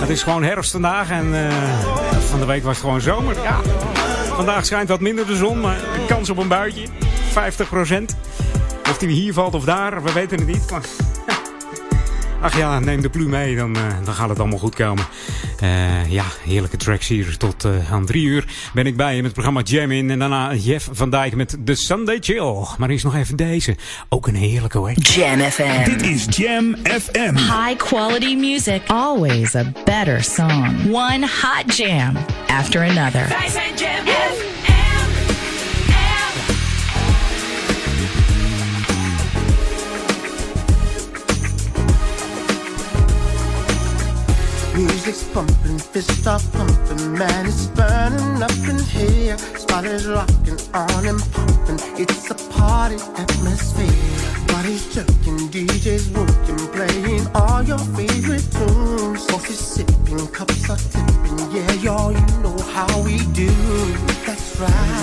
Het 0.00 0.08
is 0.08 0.22
gewoon 0.22 0.42
herfst 0.42 0.70
vandaag 0.70 1.10
en 1.10 1.34
eh, 1.34 1.54
van 2.30 2.38
de 2.38 2.46
week 2.46 2.62
was 2.62 2.76
het 2.76 2.84
gewoon 2.84 3.00
zomer. 3.00 3.42
Ja. 3.42 3.60
Vandaag 4.34 4.66
schijnt 4.66 4.88
wat 4.88 5.00
minder 5.00 5.26
de 5.26 5.36
zon, 5.36 5.60
maar 5.60 5.76
een 5.76 6.06
kans 6.06 6.30
op 6.30 6.36
een 6.36 6.48
buitje. 6.48 6.86
50%. 6.86 6.90
Of 8.90 8.98
die 8.98 9.08
hier 9.08 9.32
valt 9.32 9.54
of 9.54 9.64
daar, 9.64 10.02
we 10.02 10.12
weten 10.12 10.38
het 10.38 10.46
niet. 10.46 10.70
Maar... 10.70 10.82
Ach 12.40 12.56
ja, 12.56 12.78
neem 12.78 13.00
de 13.00 13.08
Plu 13.08 13.28
mee, 13.28 13.56
dan, 13.56 13.76
eh, 13.76 13.82
dan 14.04 14.14
gaat 14.14 14.28
het 14.28 14.38
allemaal 14.38 14.58
goed 14.58 14.74
komen. 14.74 15.04
Eh 15.60 16.10
ja, 16.12 16.24
heerlijke 16.44 16.76
tracks 16.76 17.08
hier. 17.08 17.36
Tot 17.36 17.64
eh, 17.64 17.92
aan 17.92 18.06
drie 18.06 18.24
uur 18.24 18.44
ben 18.74 18.86
ik 18.86 18.96
bij 18.96 19.10
je 19.10 19.16
met 19.16 19.24
het 19.24 19.32
programma 19.32 19.60
Jam 19.62 19.90
In. 19.90 20.10
En 20.10 20.18
daarna 20.18 20.54
Jeff 20.54 20.88
van 20.92 21.10
Dijk 21.10 21.34
met 21.34 21.56
The 21.64 21.74
Sunday 21.74 22.16
Chill. 22.20 22.64
Maar 22.78 22.90
eerst 22.90 23.04
nog 23.04 23.14
even 23.14 23.36
deze. 23.36 23.76
Ook 24.08 24.26
een 24.26 24.34
heerlijke 24.34 24.78
hoor. 24.78 24.92
Jam 24.92 25.40
FM. 25.40 25.84
Dit 25.84 26.02
is 26.02 26.26
Jam 26.30 26.76
FM. 26.84 27.34
High 27.34 27.76
quality 27.76 28.34
music. 28.34 28.82
Always 28.86 29.54
a 29.54 29.72
better 29.84 30.22
song. 30.22 30.92
One 30.92 31.26
hot 31.42 31.76
jam 31.76 32.16
after 32.46 32.80
another. 32.80 33.28
Wij 33.28 33.48
zijn 33.48 33.74
Jam 33.76 34.55
It's 45.08 45.22
pumping, 45.32 45.78
fist 45.78 46.10
start 46.20 46.42
pumping, 46.52 47.12
man, 47.16 47.46
it's 47.46 47.66
burning 47.66 48.42
up 48.42 48.50
in 48.68 48.76
here. 48.86 49.38
Spot 49.38 49.84
is 49.84 50.04
rocking 50.04 50.58
on 50.74 51.06
and 51.06 51.20
pumping, 51.30 51.78
it's 51.96 52.28
a 52.28 52.34
party 52.50 52.96
atmosphere. 53.16 53.86
Body's 54.48 54.92
jerking, 54.92 55.38
DJ's 55.54 56.10
working, 56.10 56.58
playing 56.74 57.24
all 57.36 57.62
your 57.62 57.78
favorite 57.94 58.50
tunes. 58.50 59.24
Coffee 59.26 59.52
sipping, 59.52 60.26
cups 60.32 60.70
are 60.70 60.76
tipping, 60.76 61.52
yeah, 61.54 61.72
y'all, 61.74 62.10
you 62.10 62.26
know 62.42 62.58
how 62.74 62.90
we 63.02 63.18
do. 63.32 63.46
That's 64.26 64.58
right. 64.58 64.95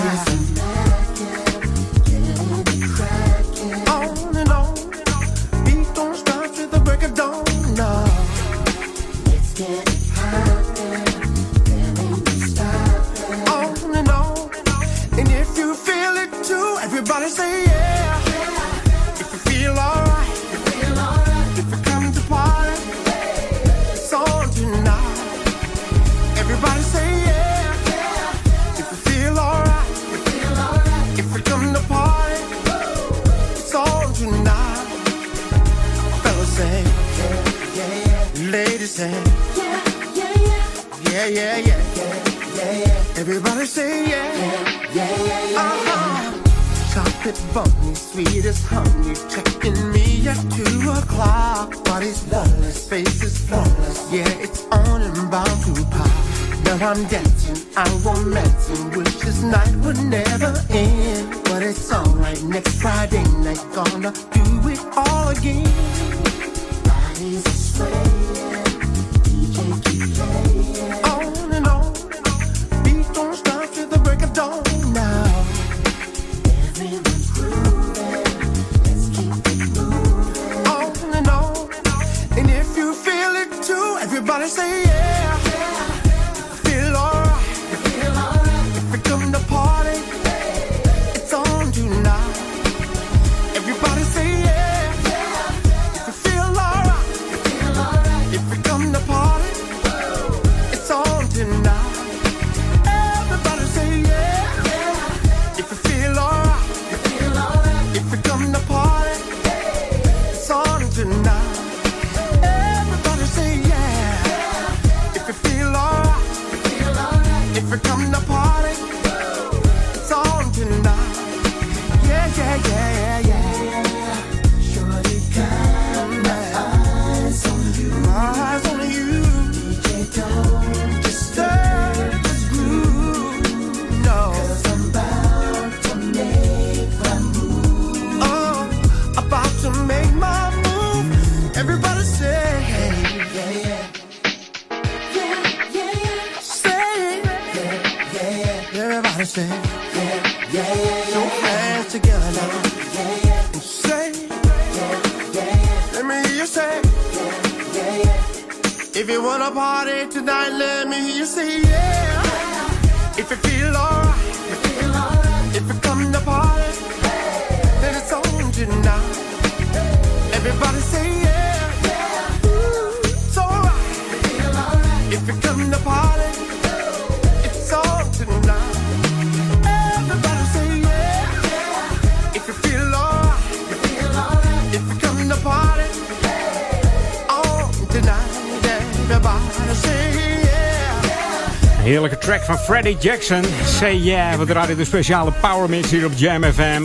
Van 192.44 192.58
Freddie 192.58 192.96
Jackson. 193.00 193.42
Say 193.64 193.96
yeah, 193.96 194.38
we 194.38 194.44
draaien 194.44 194.76
de 194.76 194.84
speciale 194.84 195.32
Power 195.40 195.68
Mix 195.68 195.90
hier 195.90 196.04
op 196.04 196.12
Jam 196.16 196.42
FM. 196.42 196.82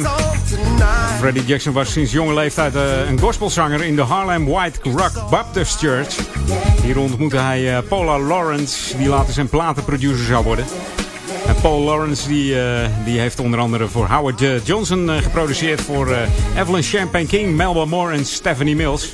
Freddie 1.17 1.45
Jackson 1.45 1.73
was 1.73 1.91
sinds 1.91 2.11
jonge 2.11 2.33
leeftijd 2.33 2.75
eh, 2.75 3.09
een 3.09 3.19
gospelzanger 3.19 3.83
in 3.83 3.95
de 3.95 4.01
Harlem 4.01 4.45
White 4.45 4.79
Rock 4.83 5.29
Baptist 5.29 5.79
Church. 5.79 6.15
Hier 6.83 6.99
ontmoette 6.99 7.37
hij 7.37 7.75
eh, 7.75 7.83
Paula 7.87 8.19
Lawrence, 8.19 8.97
die 8.97 9.07
later 9.07 9.33
zijn 9.33 9.49
platenproducer 9.49 10.25
zou 10.25 10.43
worden. 10.43 10.65
En 11.47 11.55
Paul 11.61 11.79
Lawrence 11.81 12.27
die, 12.27 12.61
eh, 12.61 12.89
die 13.05 13.19
heeft 13.19 13.39
onder 13.39 13.59
andere 13.59 13.87
voor 13.87 14.07
Howard 14.07 14.43
Johnson 14.63 15.09
geproduceerd 15.21 15.81
voor 15.81 16.15
Evelyn 16.57 16.83
Champagne 16.83 17.27
King, 17.27 17.55
Melba 17.55 17.85
Moore 17.85 18.13
en 18.13 18.25
Stephanie 18.25 18.75
Mills. 18.75 19.13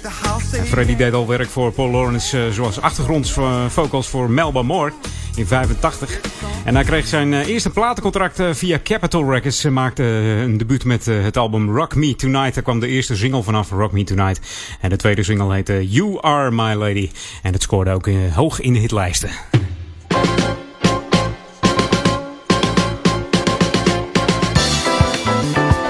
En 0.51 0.67
Freddie 0.67 0.95
deed 0.95 1.13
al 1.13 1.27
werk 1.27 1.49
voor 1.49 1.71
Paul 1.71 1.89
Lawrence 1.91 2.51
zoals 2.51 2.81
achtergrondsvocals 2.81 4.07
voor 4.07 4.29
Melba 4.29 4.61
Moore 4.61 4.91
in 5.37 5.47
85. 5.47 6.19
En 6.65 6.75
hij 6.75 6.83
kreeg 6.83 7.07
zijn 7.07 7.33
eh, 7.33 7.47
eerste 7.47 7.69
platencontract 7.69 8.39
eh, 8.39 8.49
via 8.53 8.79
Capitol 8.83 9.31
Records. 9.31 9.63
Hij 9.63 9.71
maakte 9.71 10.03
eh, 10.03 10.41
een 10.41 10.57
debuut 10.57 10.85
met 10.85 11.05
het 11.05 11.37
album 11.37 11.75
Rock 11.75 11.95
Me 11.95 12.15
Tonight. 12.15 12.53
Daar 12.53 12.63
kwam 12.63 12.79
de 12.79 12.87
eerste 12.87 13.15
single 13.15 13.43
vanaf, 13.43 13.69
Rock 13.69 13.91
Me 13.91 14.03
Tonight. 14.03 14.39
En 14.81 14.89
de 14.89 14.95
tweede 14.95 15.23
single 15.23 15.53
heette 15.53 15.89
You 15.89 16.17
Are 16.21 16.51
My 16.51 16.73
Lady. 16.73 17.11
En 17.41 17.53
het 17.53 17.61
scoorde 17.61 17.91
ook 17.91 18.09
hoog 18.33 18.59
in 18.59 18.73
de 18.73 18.79
hitlijsten. 18.79 19.29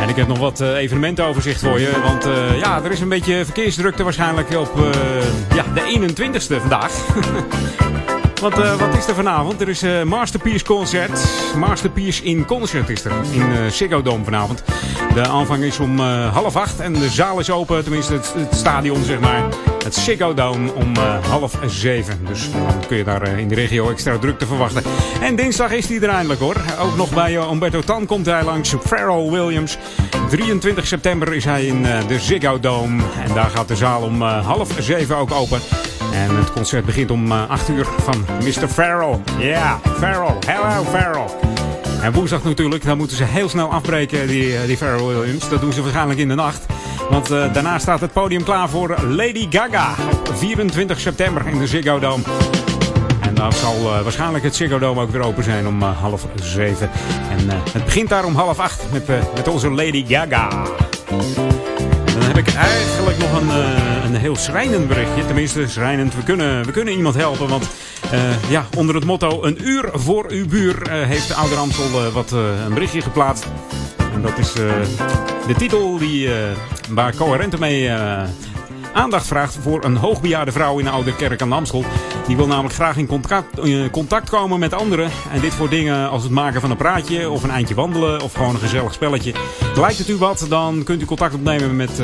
En 0.01 0.09
ik 0.09 0.15
heb 0.15 0.27
nog 0.27 0.37
wat 0.37 0.59
evenementenoverzicht 0.59 1.59
voor 1.59 1.79
je. 1.79 2.01
Want 2.03 2.23
ja, 2.59 2.83
er 2.83 2.91
is 2.91 2.99
een 2.99 3.09
beetje 3.09 3.45
verkeersdrukte 3.45 4.03
waarschijnlijk 4.03 4.49
op 4.49 4.71
ja, 5.55 5.65
de 5.73 6.13
21ste 6.15 6.59
vandaag. 6.59 6.91
Eh, 8.53 8.75
wat 8.75 8.95
is 8.97 9.07
er 9.07 9.15
vanavond? 9.15 9.61
Er 9.61 9.69
is 9.69 9.81
eh 9.81 10.03
Masterpiece 10.03 10.65
Concert. 10.65 11.19
Masterpiece 11.57 12.23
in 12.23 12.45
Concert 12.45 12.89
is 12.89 13.05
er. 13.05 13.11
In 13.31 13.51
eh 13.51 13.71
Ziggo 13.71 14.01
Dome 14.01 14.23
vanavond. 14.23 14.63
De 15.13 15.27
aanvang 15.27 15.63
is 15.63 15.79
om 15.79 15.99
half 15.99 16.55
acht. 16.55 16.79
En 16.79 16.93
de 16.93 17.09
zaal 17.09 17.39
is 17.39 17.49
open. 17.49 17.83
Tenminste 17.83 18.13
het, 18.13 18.33
het 18.37 18.55
stadion 18.55 19.03
zeg 19.03 19.19
maar. 19.19 19.43
Het 19.85 19.95
Ziggo 19.95 20.33
Dome 20.33 20.73
om 20.73 20.95
eh, 20.95 21.25
half 21.29 21.57
zeven. 21.65 22.25
Dus 22.27 22.51
dan 22.51 22.87
kun 22.87 22.97
je 22.97 23.03
daar 23.03 23.21
eh, 23.21 23.37
in 23.37 23.47
de 23.47 23.55
regio 23.55 23.89
extra 23.89 24.17
drukte 24.17 24.45
verwachten. 24.45 24.83
En 25.21 25.35
dinsdag 25.35 25.71
is 25.71 25.87
hij 25.87 26.01
er 26.01 26.09
eindelijk 26.09 26.39
hoor. 26.39 26.55
Ook 26.79 26.95
nog 26.95 27.13
bij 27.13 27.37
eh, 27.37 27.51
Umberto 27.51 27.81
Tan 27.81 28.05
komt 28.05 28.25
hij 28.25 28.43
langs. 28.43 28.75
Pharrell 28.83 29.29
Williams. 29.29 29.77
23 30.29 30.87
september 30.87 31.33
is 31.33 31.45
hij 31.45 31.65
in 31.65 31.81
de 32.07 32.19
Ziggo 32.19 32.59
Dome. 32.59 33.03
En 33.27 33.33
daar 33.33 33.49
gaat 33.49 33.67
de 33.67 33.75
zaal 33.75 34.01
om 34.01 34.21
half 34.21 34.69
zeven 34.79 35.17
ook 35.17 35.31
open. 35.31 35.59
En 36.15 36.37
het 36.37 36.51
concert 36.51 36.85
begint 36.85 37.11
om 37.11 37.31
eh, 37.31 37.49
8 37.49 37.69
uur 37.69 37.85
van 37.85 38.25
Mr. 38.43 38.67
Farrell. 38.67 39.19
Ja, 39.39 39.79
Farrell. 39.83 40.35
Hello, 40.45 40.83
Farrell. 40.83 41.44
En 42.05 42.13
woensdag 42.13 42.43
natuurlijk, 42.43 42.83
dan 42.83 42.97
moeten 42.97 43.17
ze 43.17 43.23
heel 43.23 43.49
snel 43.49 43.71
afbreken, 43.71 44.27
die, 44.27 44.57
eh, 44.57 44.65
die 44.65 44.77
Pharrell 44.77 45.05
Williams. 45.05 45.49
Dat 45.49 45.61
doen 45.61 45.73
ze 45.73 45.81
waarschijnlijk 45.81 46.19
in 46.19 46.27
de 46.27 46.35
nacht. 46.35 46.65
Want 47.09 47.31
eh, 47.31 47.53
daarna 47.53 47.79
staat 47.79 48.01
het 48.01 48.13
podium 48.13 48.43
klaar 48.43 48.69
voor 48.69 49.01
Lady 49.01 49.47
Gaga. 49.49 49.95
Op 50.29 50.37
24 50.37 50.99
september 50.99 51.47
in 51.47 51.59
de 51.59 51.67
Ziggo 51.67 51.99
Dome. 51.99 52.23
En 53.19 53.35
dan 53.35 53.53
zal 53.53 53.73
eh, 53.73 54.01
waarschijnlijk 54.01 54.43
het 54.43 54.55
Ziggo 54.55 54.79
Dome 54.79 55.01
ook 55.01 55.11
weer 55.11 55.21
open 55.21 55.43
zijn 55.43 55.67
om 55.67 55.81
half 55.81 56.27
zeven. 56.35 56.89
En 57.37 57.49
het 57.71 57.85
begint 57.85 58.09
daar 58.09 58.25
om 58.25 58.35
half 58.35 58.59
acht 58.59 58.83
met, 58.91 59.07
met 59.35 59.47
onze 59.47 59.71
Lady 59.71 60.05
Gaga. 60.07 60.49
Dan 62.05 62.21
heb 62.21 62.37
ik 62.37 62.53
eigenlijk 62.53 63.17
nog 63.17 63.41
een, 63.41 63.49
een 64.15 64.21
heel 64.21 64.35
schrijnend 64.35 64.87
berichtje. 64.87 65.25
Tenminste, 65.25 65.67
schrijnend. 65.67 66.15
We 66.15 66.23
kunnen, 66.23 66.65
we 66.65 66.71
kunnen 66.71 66.93
iemand 66.93 67.15
helpen. 67.15 67.47
Want 67.47 67.69
eh, 68.11 68.49
ja, 68.49 68.65
onder 68.77 68.95
het 68.95 69.05
motto 69.05 69.43
een 69.43 69.67
uur 69.67 69.89
voor 69.93 70.25
uw 70.29 70.47
buur 70.47 70.81
eh, 70.81 71.07
heeft 71.07 71.27
de 71.27 71.33
Oude 71.33 71.55
Ramsel 71.55 72.05
eh, 72.05 72.13
wat, 72.13 72.31
een 72.31 72.73
berichtje 72.73 73.01
geplaatst. 73.01 73.45
En 74.13 74.21
dat 74.21 74.37
is 74.37 74.53
de 74.53 75.53
titel 75.57 75.97
die, 75.97 76.29
waar 76.89 77.15
Coherente 77.15 77.59
mee 77.59 77.91
aandacht 78.93 79.27
vraagt 79.27 79.57
voor 79.61 79.83
een 79.83 79.95
hoogbejaarde 79.95 80.51
vrouw 80.51 80.79
in 80.79 80.85
de 80.85 80.91
Oude 80.91 81.15
Kerk 81.15 81.41
aan 81.41 81.49
de 81.49 81.55
Amstel. 81.55 81.83
Die 82.27 82.35
wil 82.35 82.47
namelijk 82.47 82.73
graag 82.73 82.97
in 82.97 83.07
contact, 83.07 83.59
contact 83.91 84.29
komen 84.29 84.59
met 84.59 84.73
anderen. 84.73 85.09
En 85.31 85.41
dit 85.41 85.53
voor 85.53 85.69
dingen 85.69 86.09
als 86.09 86.23
het 86.23 86.31
maken 86.31 86.61
van 86.61 86.71
een 86.71 86.77
praatje 86.77 87.29
of 87.29 87.43
een 87.43 87.49
eindje 87.49 87.75
wandelen 87.75 88.21
of 88.21 88.33
gewoon 88.33 88.53
een 88.53 88.59
gezellig 88.61 88.93
spelletje. 88.93 89.33
Lijkt 89.75 89.97
het 89.97 90.09
u 90.09 90.15
wat, 90.15 90.45
dan 90.49 90.83
kunt 90.83 91.01
u 91.01 91.05
contact 91.05 91.33
opnemen 91.33 91.75
met 91.75 92.01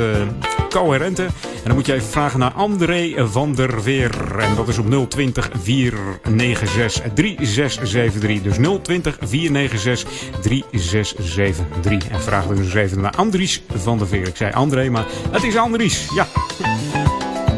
Coherente. 0.72 1.22
En 1.22 1.64
dan 1.64 1.74
moet 1.74 1.86
je 1.86 1.92
even 1.92 2.08
vragen 2.08 2.38
naar 2.38 2.52
André 2.52 3.14
van 3.16 3.54
der 3.54 3.82
Veer. 3.82 4.38
En 4.38 4.54
dat 4.54 4.68
is 4.68 4.78
op 4.78 5.10
020 5.10 5.50
496 5.62 7.12
3673. 7.14 8.42
Dus 8.42 8.78
020 8.82 9.16
496 9.20 10.10
3673. 10.40 12.08
En 12.08 12.20
vraag 12.20 12.46
dus 12.46 12.74
even 12.74 13.00
naar 13.00 13.14
Andries 13.16 13.62
van 13.74 13.98
der 13.98 14.06
Veer. 14.06 14.28
Ik 14.28 14.36
zei 14.36 14.52
André, 14.52 14.88
maar 14.90 15.06
het 15.30 15.42
is 15.42 15.56
Andries. 15.56 16.08
Ja. 16.14 16.26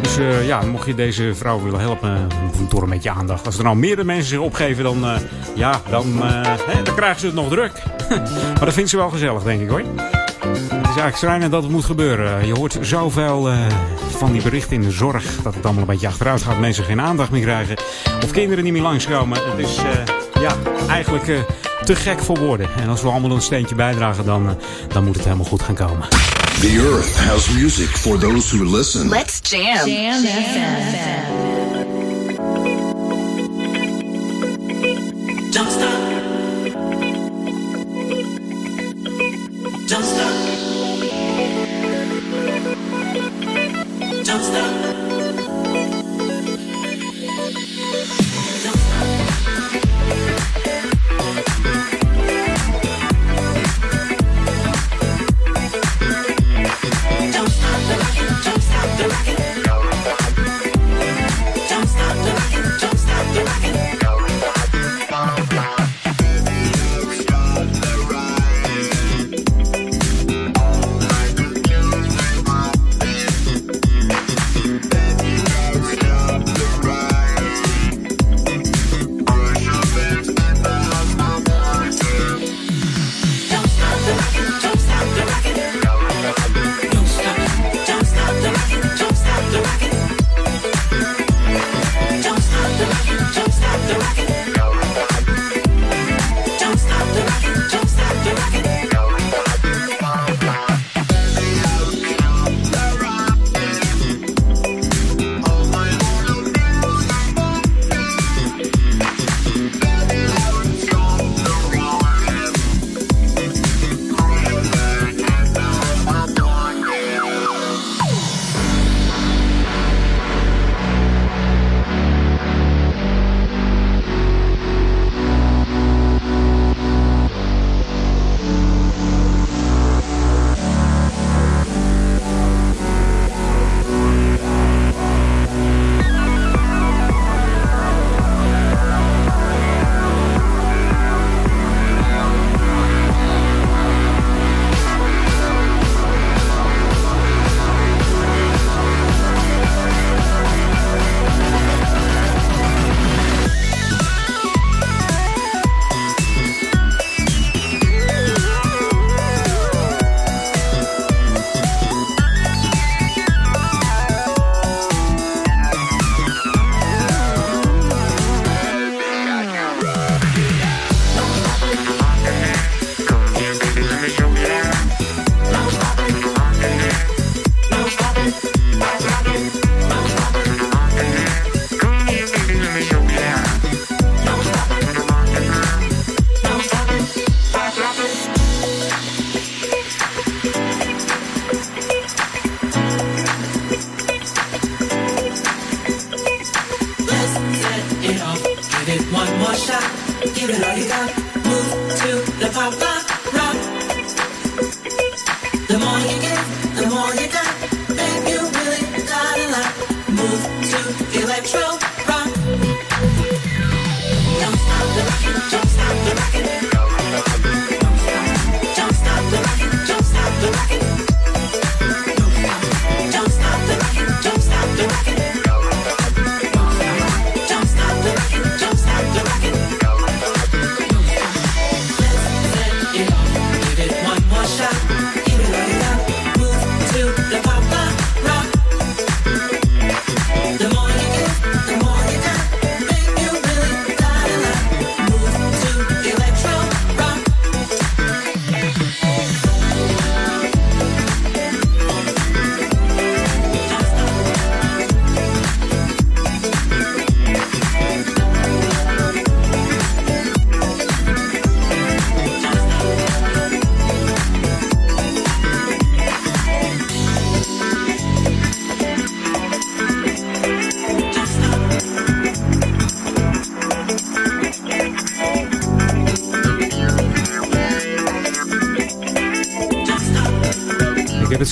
Dus 0.02 0.16
eh, 0.16 0.46
ja, 0.46 0.60
mocht 0.60 0.86
je 0.86 0.94
deze 0.94 1.34
vrouw 1.34 1.62
willen 1.62 1.80
helpen 1.80 2.28
door 2.68 2.82
een 2.82 2.90
beetje 2.90 3.10
aandacht. 3.10 3.46
Als 3.46 3.58
er 3.58 3.64
nou 3.64 3.76
meerdere 3.76 4.04
mensen 4.04 4.28
zich 4.28 4.38
opgeven, 4.38 4.84
dan, 4.84 5.04
eh, 5.04 5.16
ja, 5.54 5.80
dan, 5.90 6.06
hè, 6.22 6.82
dan 6.82 6.94
krijgen 6.94 7.20
ze 7.20 7.26
het 7.26 7.34
nog 7.34 7.48
druk. 7.48 7.72
maar 8.54 8.64
dat 8.64 8.74
vindt 8.74 8.90
ze 8.90 8.96
wel 8.96 9.10
gezellig, 9.10 9.42
denk 9.42 9.60
ik 9.60 9.68
hoor. 9.68 9.82
Het 10.48 10.62
is 10.62 11.02
eigenlijk 11.02 11.16
schrijnend 11.16 11.52
dat 11.52 11.62
het 11.62 11.72
moet 11.72 11.84
gebeuren. 11.84 12.46
Je 12.46 12.52
hoort 12.52 12.78
zoveel 12.80 13.50
eh, 13.50 13.56
van 14.16 14.32
die 14.32 14.42
berichten 14.42 14.72
in 14.76 14.82
de 14.82 14.90
zorg 14.90 15.42
dat 15.42 15.54
het 15.54 15.64
allemaal 15.64 15.82
een 15.82 15.88
beetje 15.88 16.06
achteruit 16.06 16.42
gaat. 16.42 16.58
Mensen 16.58 16.84
geen 16.84 17.00
aandacht 17.00 17.30
meer 17.30 17.42
krijgen. 17.42 17.76
Of 18.24 18.30
kinderen 18.30 18.64
niet 18.64 18.72
meer 18.72 18.82
langskomen. 18.82 19.38
Het 19.50 19.58
is 19.58 19.76
eh, 19.76 20.42
ja, 20.42 20.56
eigenlijk 20.88 21.28
eh, 21.28 21.38
te 21.84 21.94
gek 21.96 22.18
voor 22.20 22.38
woorden. 22.38 22.68
En 22.76 22.88
als 22.88 23.02
we 23.02 23.08
allemaal 23.08 23.30
een 23.30 23.42
steentje 23.42 23.74
bijdragen, 23.74 24.24
dan, 24.24 24.56
dan 24.88 25.04
moet 25.04 25.14
het 25.14 25.24
helemaal 25.24 25.46
goed 25.46 25.62
gaan 25.62 25.74
komen. 25.74 26.08
The 26.60 26.88
earth 26.92 27.16
has 27.16 27.48
music 27.48 27.88
for 27.88 28.18
those 28.18 28.56
who 28.56 28.76
listen. 28.76 29.08
Let's 29.08 29.40
jam. 29.42 29.88
Jam 35.50 36.03
Don't 39.86 40.02
stop. 40.02 40.34
Don't 44.24 44.42
stop. 44.42 45.03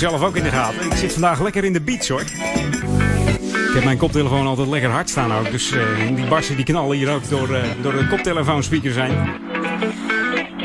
Zelf 0.02 0.22
ook 0.22 0.36
in 0.36 0.42
de 0.42 0.50
gaten. 0.50 0.86
Ik 0.86 0.96
zit 0.96 1.12
vandaag 1.12 1.42
lekker 1.42 1.64
in 1.64 1.72
de 1.72 1.80
beats 1.80 2.08
hoor. 2.08 2.20
Ik 2.20 3.74
heb 3.74 3.84
mijn 3.84 3.96
koptelefoon 3.96 4.46
altijd 4.46 4.68
lekker 4.68 4.90
hard 4.90 5.10
staan 5.10 5.32
ook. 5.32 5.50
Dus 5.50 5.72
eh, 5.72 6.16
die 6.16 6.26
barsen 6.26 6.56
die 6.56 6.64
knallen 6.64 6.96
hier 6.96 7.10
ook 7.10 7.28
door, 7.28 7.54
eh, 7.54 7.62
door 7.82 7.92
de 7.92 8.06
koptelefoonspeakers 8.06 8.96
heen. 8.96 9.16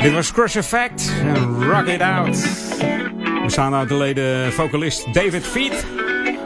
Dit 0.02 0.14
was 0.14 0.32
Crush 0.32 0.56
Effect 0.56 1.12
en 1.22 1.70
Rock 1.70 1.88
It 1.88 2.02
Out. 2.02 2.38
We 3.44 3.46
staan 3.48 3.74
uit 3.74 3.90
de 3.90 3.96
leden 3.96 4.54
vocalist 4.54 5.14
David 5.14 5.48
Feet. 5.48 5.86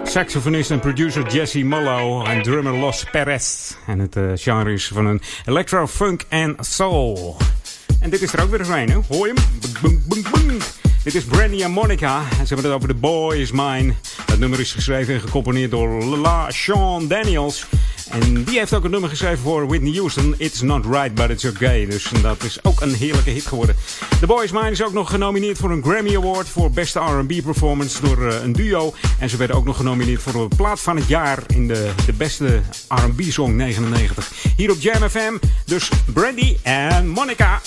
Saxofonist 0.04 0.72
en 0.72 0.80
producer 0.80 1.28
Jesse 1.28 1.64
Mollo 1.64 2.24
en 2.24 2.42
drummer 2.42 2.74
Los 2.74 3.06
Perez. 3.12 3.76
En 3.88 4.00
het 4.00 4.16
eh, 4.16 4.24
genre 4.36 4.74
is 4.74 4.88
van 4.94 5.06
een 5.06 5.22
electro, 5.46 5.88
funk 5.88 6.26
en 6.30 6.56
soul. 6.60 7.38
En 8.00 8.10
dit 8.10 8.22
is 8.22 8.34
er 8.34 8.42
ook 8.42 8.50
weer 8.50 8.72
een, 8.72 8.90
hè? 8.90 8.98
Hoor 9.08 9.28
je 9.28 9.34
hem? 9.34 10.02
Dit 11.04 11.16
is 11.16 11.24
Brandy 11.24 11.62
en 11.62 11.72
Monica. 11.72 12.20
En 12.40 12.48
ze 12.48 12.54
hebben 12.54 12.66
het 12.66 12.74
over 12.74 12.88
The 12.88 12.94
Boy 12.94 13.36
Is 13.36 13.52
Mine. 13.52 13.94
Het 14.26 14.40
nummer 14.40 14.60
is 14.60 14.74
geschreven 14.74 15.14
en 15.14 15.20
gecomponeerd 15.20 15.72
door 15.72 16.04
La 16.04 16.52
Sean 16.52 17.08
Daniels. 17.08 17.66
En 18.10 18.44
die 18.44 18.58
heeft 18.58 18.74
ook 18.74 18.84
een 18.84 18.92
nummer 18.92 19.10
geschreven 19.10 19.38
voor 19.38 19.68
Whitney 19.68 19.94
Houston. 19.94 20.36
It's 20.38 20.62
not 20.62 20.86
right, 20.86 21.14
but 21.14 21.30
it's 21.30 21.46
okay. 21.46 21.86
Dus 21.86 22.12
dat 22.22 22.44
is 22.44 22.64
ook 22.64 22.82
een 22.82 22.94
heerlijke 22.94 23.30
hit 23.30 23.46
geworden. 23.46 23.76
The 24.20 24.26
Boy 24.26 24.44
Is 24.44 24.52
Mine 24.52 24.72
is 24.72 24.84
ook 24.84 24.94
nog 24.94 25.10
genomineerd 25.10 25.58
voor 25.58 25.72
een 25.72 25.84
Grammy 25.84 26.16
Award 26.16 26.48
voor 26.48 26.72
beste 26.72 27.00
R&B 27.00 27.44
performance 27.44 28.02
door 28.02 28.28
eh, 28.28 28.44
een 28.44 28.54
duo. 28.54 28.94
En 29.20 29.30
ze 29.30 29.38
werden 29.38 29.56
ook 29.56 29.66
nog 29.66 29.78
genomineerd 29.78 30.22
voor 30.22 30.50
de 30.50 30.56
plaat 30.56 30.80
van 30.80 30.96
het 30.96 31.08
jaar 31.08 31.44
in 31.48 31.68
de, 31.68 31.92
de 32.06 32.14
beste 32.14 32.62
R&B 32.88 33.22
song 33.22 33.56
99. 33.56 34.32
Hier 34.56 34.72
op 34.72 34.80
Jam 34.80 35.10
FM. 35.10 35.34
Dus 35.66 35.90
Brandy 36.14 36.58
en 36.64 37.08
Monica. 37.08 37.62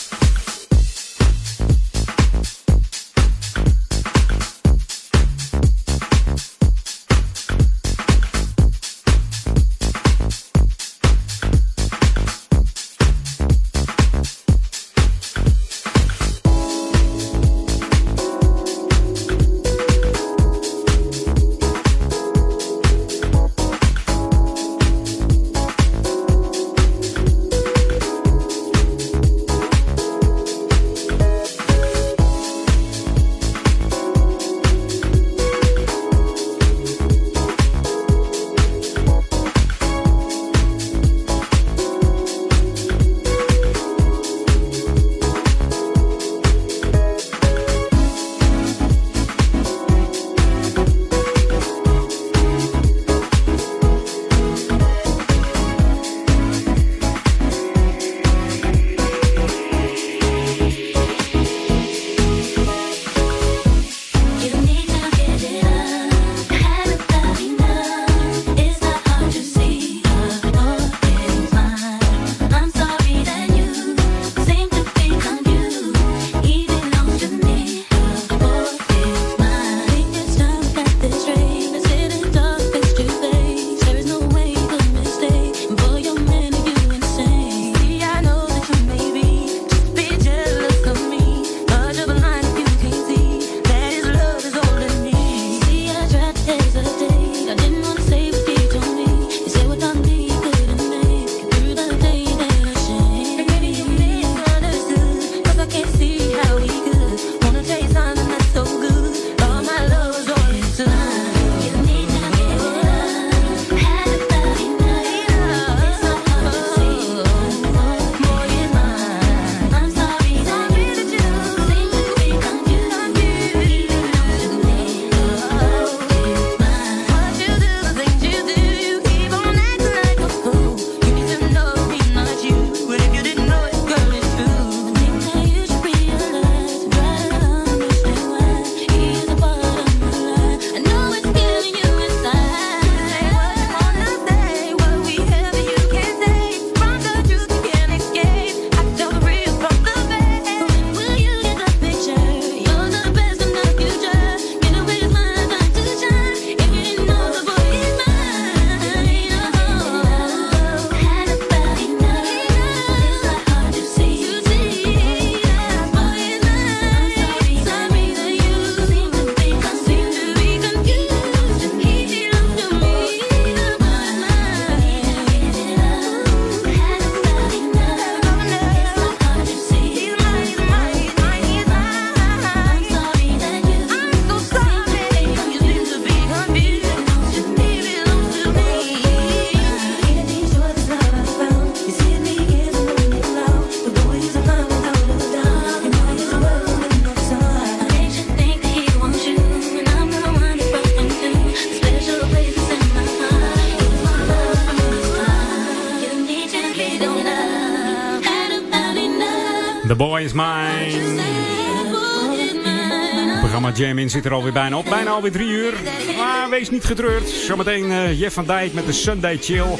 Programma 213.95 213.99
Jam 213.99 213.99
In 213.99 214.11
zit 214.11 214.25
er 214.25 214.33
alweer 214.33 214.53
bijna 214.53 214.79
op. 214.79 214.85
Bijna 214.85 215.11
alweer 215.11 215.33
drie 215.33 215.49
uur. 215.49 215.73
Maar 216.17 216.51
wees 216.51 216.71
niet 216.71 216.85
getreurd. 216.85 217.29
Zometeen 217.29 217.91
eh, 217.91 218.21
Jeff 218.21 218.35
van 218.35 218.47
Dijk 218.47 218.73
met 218.73 218.87
de 218.87 218.93
Sunday 218.93 219.39
Chill. 219.41 219.79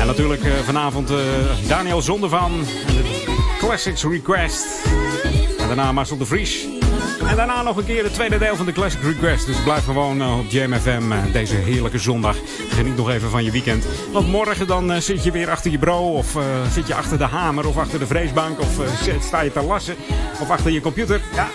En 0.00 0.06
natuurlijk 0.06 0.44
eh, 0.44 0.52
vanavond 0.52 1.10
eh, 1.10 1.16
Daniel 1.68 2.02
Zondervan. 2.02 2.52
En 2.86 2.94
de 2.94 3.56
Classics 3.58 4.04
Request. 4.04 4.66
En 5.58 5.66
daarna 5.66 5.92
Marcel 5.92 6.16
de 6.16 6.26
Vries. 6.26 6.66
En 7.26 7.36
daarna 7.36 7.62
nog 7.62 7.76
een 7.76 7.84
keer 7.84 8.04
het 8.04 8.14
tweede 8.14 8.38
deel 8.38 8.56
van 8.56 8.66
de 8.66 8.72
Classic 8.72 9.02
Request. 9.02 9.46
Dus 9.46 9.62
blijf 9.62 9.84
gewoon 9.84 10.38
op 10.38 10.50
Jam 10.50 10.74
FM 10.74 11.12
eh, 11.12 11.18
deze 11.32 11.54
heerlijke 11.54 11.98
zondag. 11.98 12.36
Geniet 12.70 12.96
nog 12.96 13.10
even 13.10 13.30
van 13.30 13.44
je 13.44 13.50
weekend. 13.50 13.86
Want 14.12 14.28
morgen 14.28 14.66
dan 14.66 15.02
zit 15.02 15.24
je 15.24 15.30
weer 15.30 15.50
achter 15.50 15.70
je 15.70 15.78
bureau. 15.78 16.16
Of 16.16 16.36
zit 16.72 16.86
je 16.86 16.94
achter 16.94 17.18
de 17.18 17.24
hamer. 17.24 17.66
Of 17.66 17.76
achter 17.76 17.98
de 17.98 18.06
vreesbank. 18.06 18.60
Of 18.60 18.80
sta 19.20 19.40
je 19.40 19.52
te 19.52 19.62
lassen. 19.62 19.96
Of 20.40 20.50
achter 20.50 20.70
je 20.70 20.80
computer. 20.80 21.20
Ja, 21.34 21.48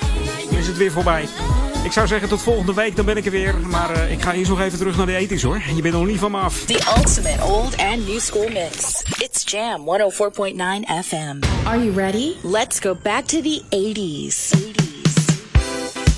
dan 0.50 0.60
is 0.60 0.68
het 0.68 0.78
weer 0.78 0.92
voorbij. 0.92 1.28
Ik 1.84 1.92
zou 1.92 2.08
zeggen 2.08 2.30
tot 2.30 2.42
volgende 2.42 2.74
week, 2.74 2.96
dan 2.96 3.06
ben 3.06 3.18
ik 3.18 3.26
er 3.26 3.32
weer. 3.32 3.56
Maar 3.68 3.90
eh, 3.90 4.12
ik 4.12 4.22
ga 4.22 4.34
eerst 4.34 4.50
nog 4.50 4.62
even 4.62 4.78
terug 4.78 4.98
naar 4.98 5.06
de 5.06 5.16
ethisch 5.16 5.44
hoor. 5.44 5.62
Je 5.76 5.82
bent 5.82 5.94
nog 5.94 6.06
niet 6.06 6.20
van 6.20 6.32
me 6.32 6.38
af. 6.38 6.66
The 6.66 6.94
ultimate 6.98 7.44
old 7.44 7.78
and 7.78 8.08
new 8.08 8.20
school 8.20 8.50
mix. 8.50 9.04
It's 9.18 9.52
Jam 9.52 9.82
104.9 9.82 11.06
FM. 11.06 11.68
Are 11.68 11.84
you 11.84 11.92
ready? 11.96 12.34
Let's 12.44 12.80
go 12.80 12.98
back 13.04 13.26
to 13.26 13.42
the 13.42 13.62
80s. 13.70 14.60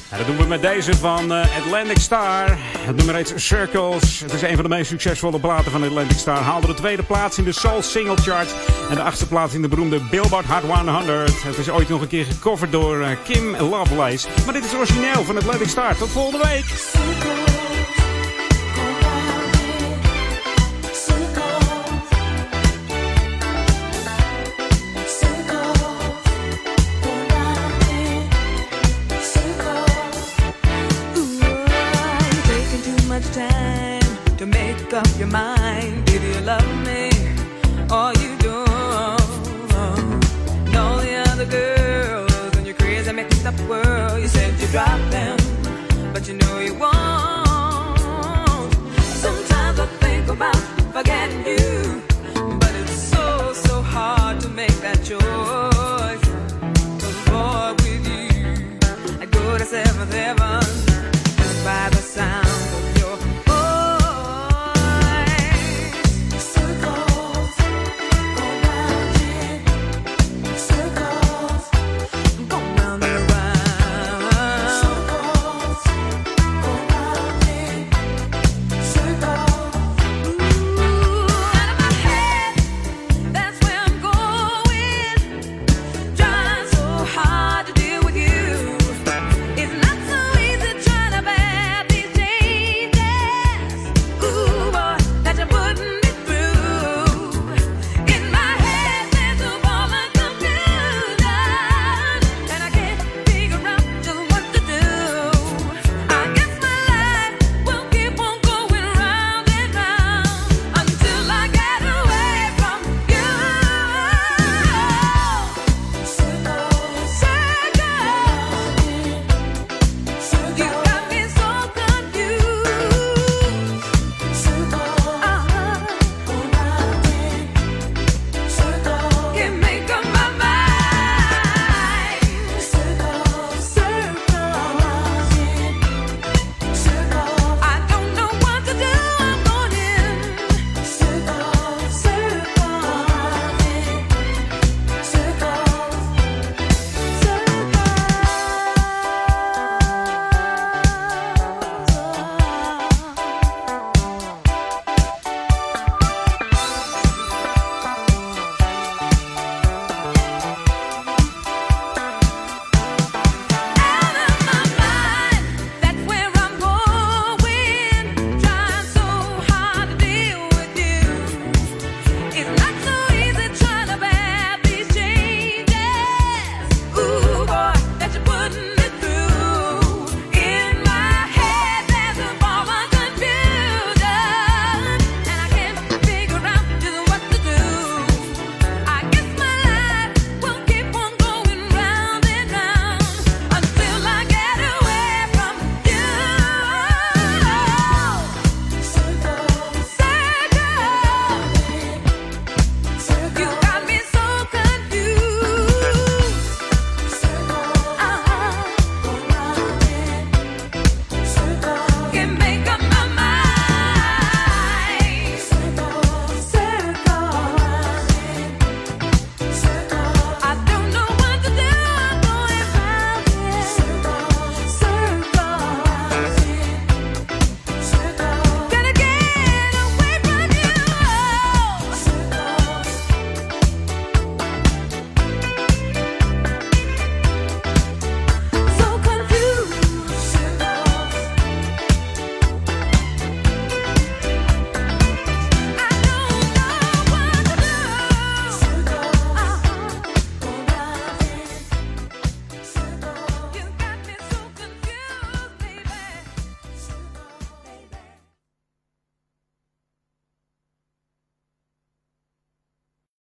En 0.10 0.18
dat 0.18 0.28
doen 0.28 0.38
we 0.38 0.46
met 0.46 0.62
deze 0.62 0.94
van 0.94 1.34
eh, 1.34 1.58
Atlantic 1.58 2.00
Star. 2.00 2.58
Het 2.78 2.96
nummer 2.96 3.16
heet 3.16 3.34
Circles. 3.36 4.20
Het 4.20 4.34
is 4.34 4.42
een 4.42 4.56
van 4.56 4.64
de 4.64 4.70
meest 4.70 4.90
succesvolle 4.90 5.40
platen 5.40 5.72
van 5.72 5.84
Atlantic 5.84 6.18
Star. 6.18 6.38
Haalde 6.38 6.68
de 6.68 6.74
tweede 6.74 7.04
plaats 7.04 7.38
in 7.38 7.44
de 7.44 7.52
Soul 7.52 7.82
Single 7.82 8.18
Chart. 8.18 8.56
En 8.94 9.00
de 9.00 9.06
achtste 9.06 9.28
plaats 9.28 9.54
in 9.54 9.62
de 9.62 9.68
beroemde 9.68 10.00
Billboard 10.10 10.46
Hot 10.46 10.86
100. 10.86 11.44
Het 11.44 11.58
is 11.58 11.70
ooit 11.70 11.90
nog 11.90 12.02
een 12.02 12.08
keer 12.08 12.26
gecoverd 12.26 12.72
door 12.72 13.02
eh, 13.02 13.18
Kim 13.24 13.56
Lovelace. 13.56 14.28
Maar 14.46 14.54
dit 14.54 14.66
is 14.66 14.76
origineel 14.76 15.24
van 15.24 15.38
Atlantic 15.38 15.68
Star. 15.68 15.98
Tot 15.98 16.10
volgende 16.10 16.48
week. 16.48 16.66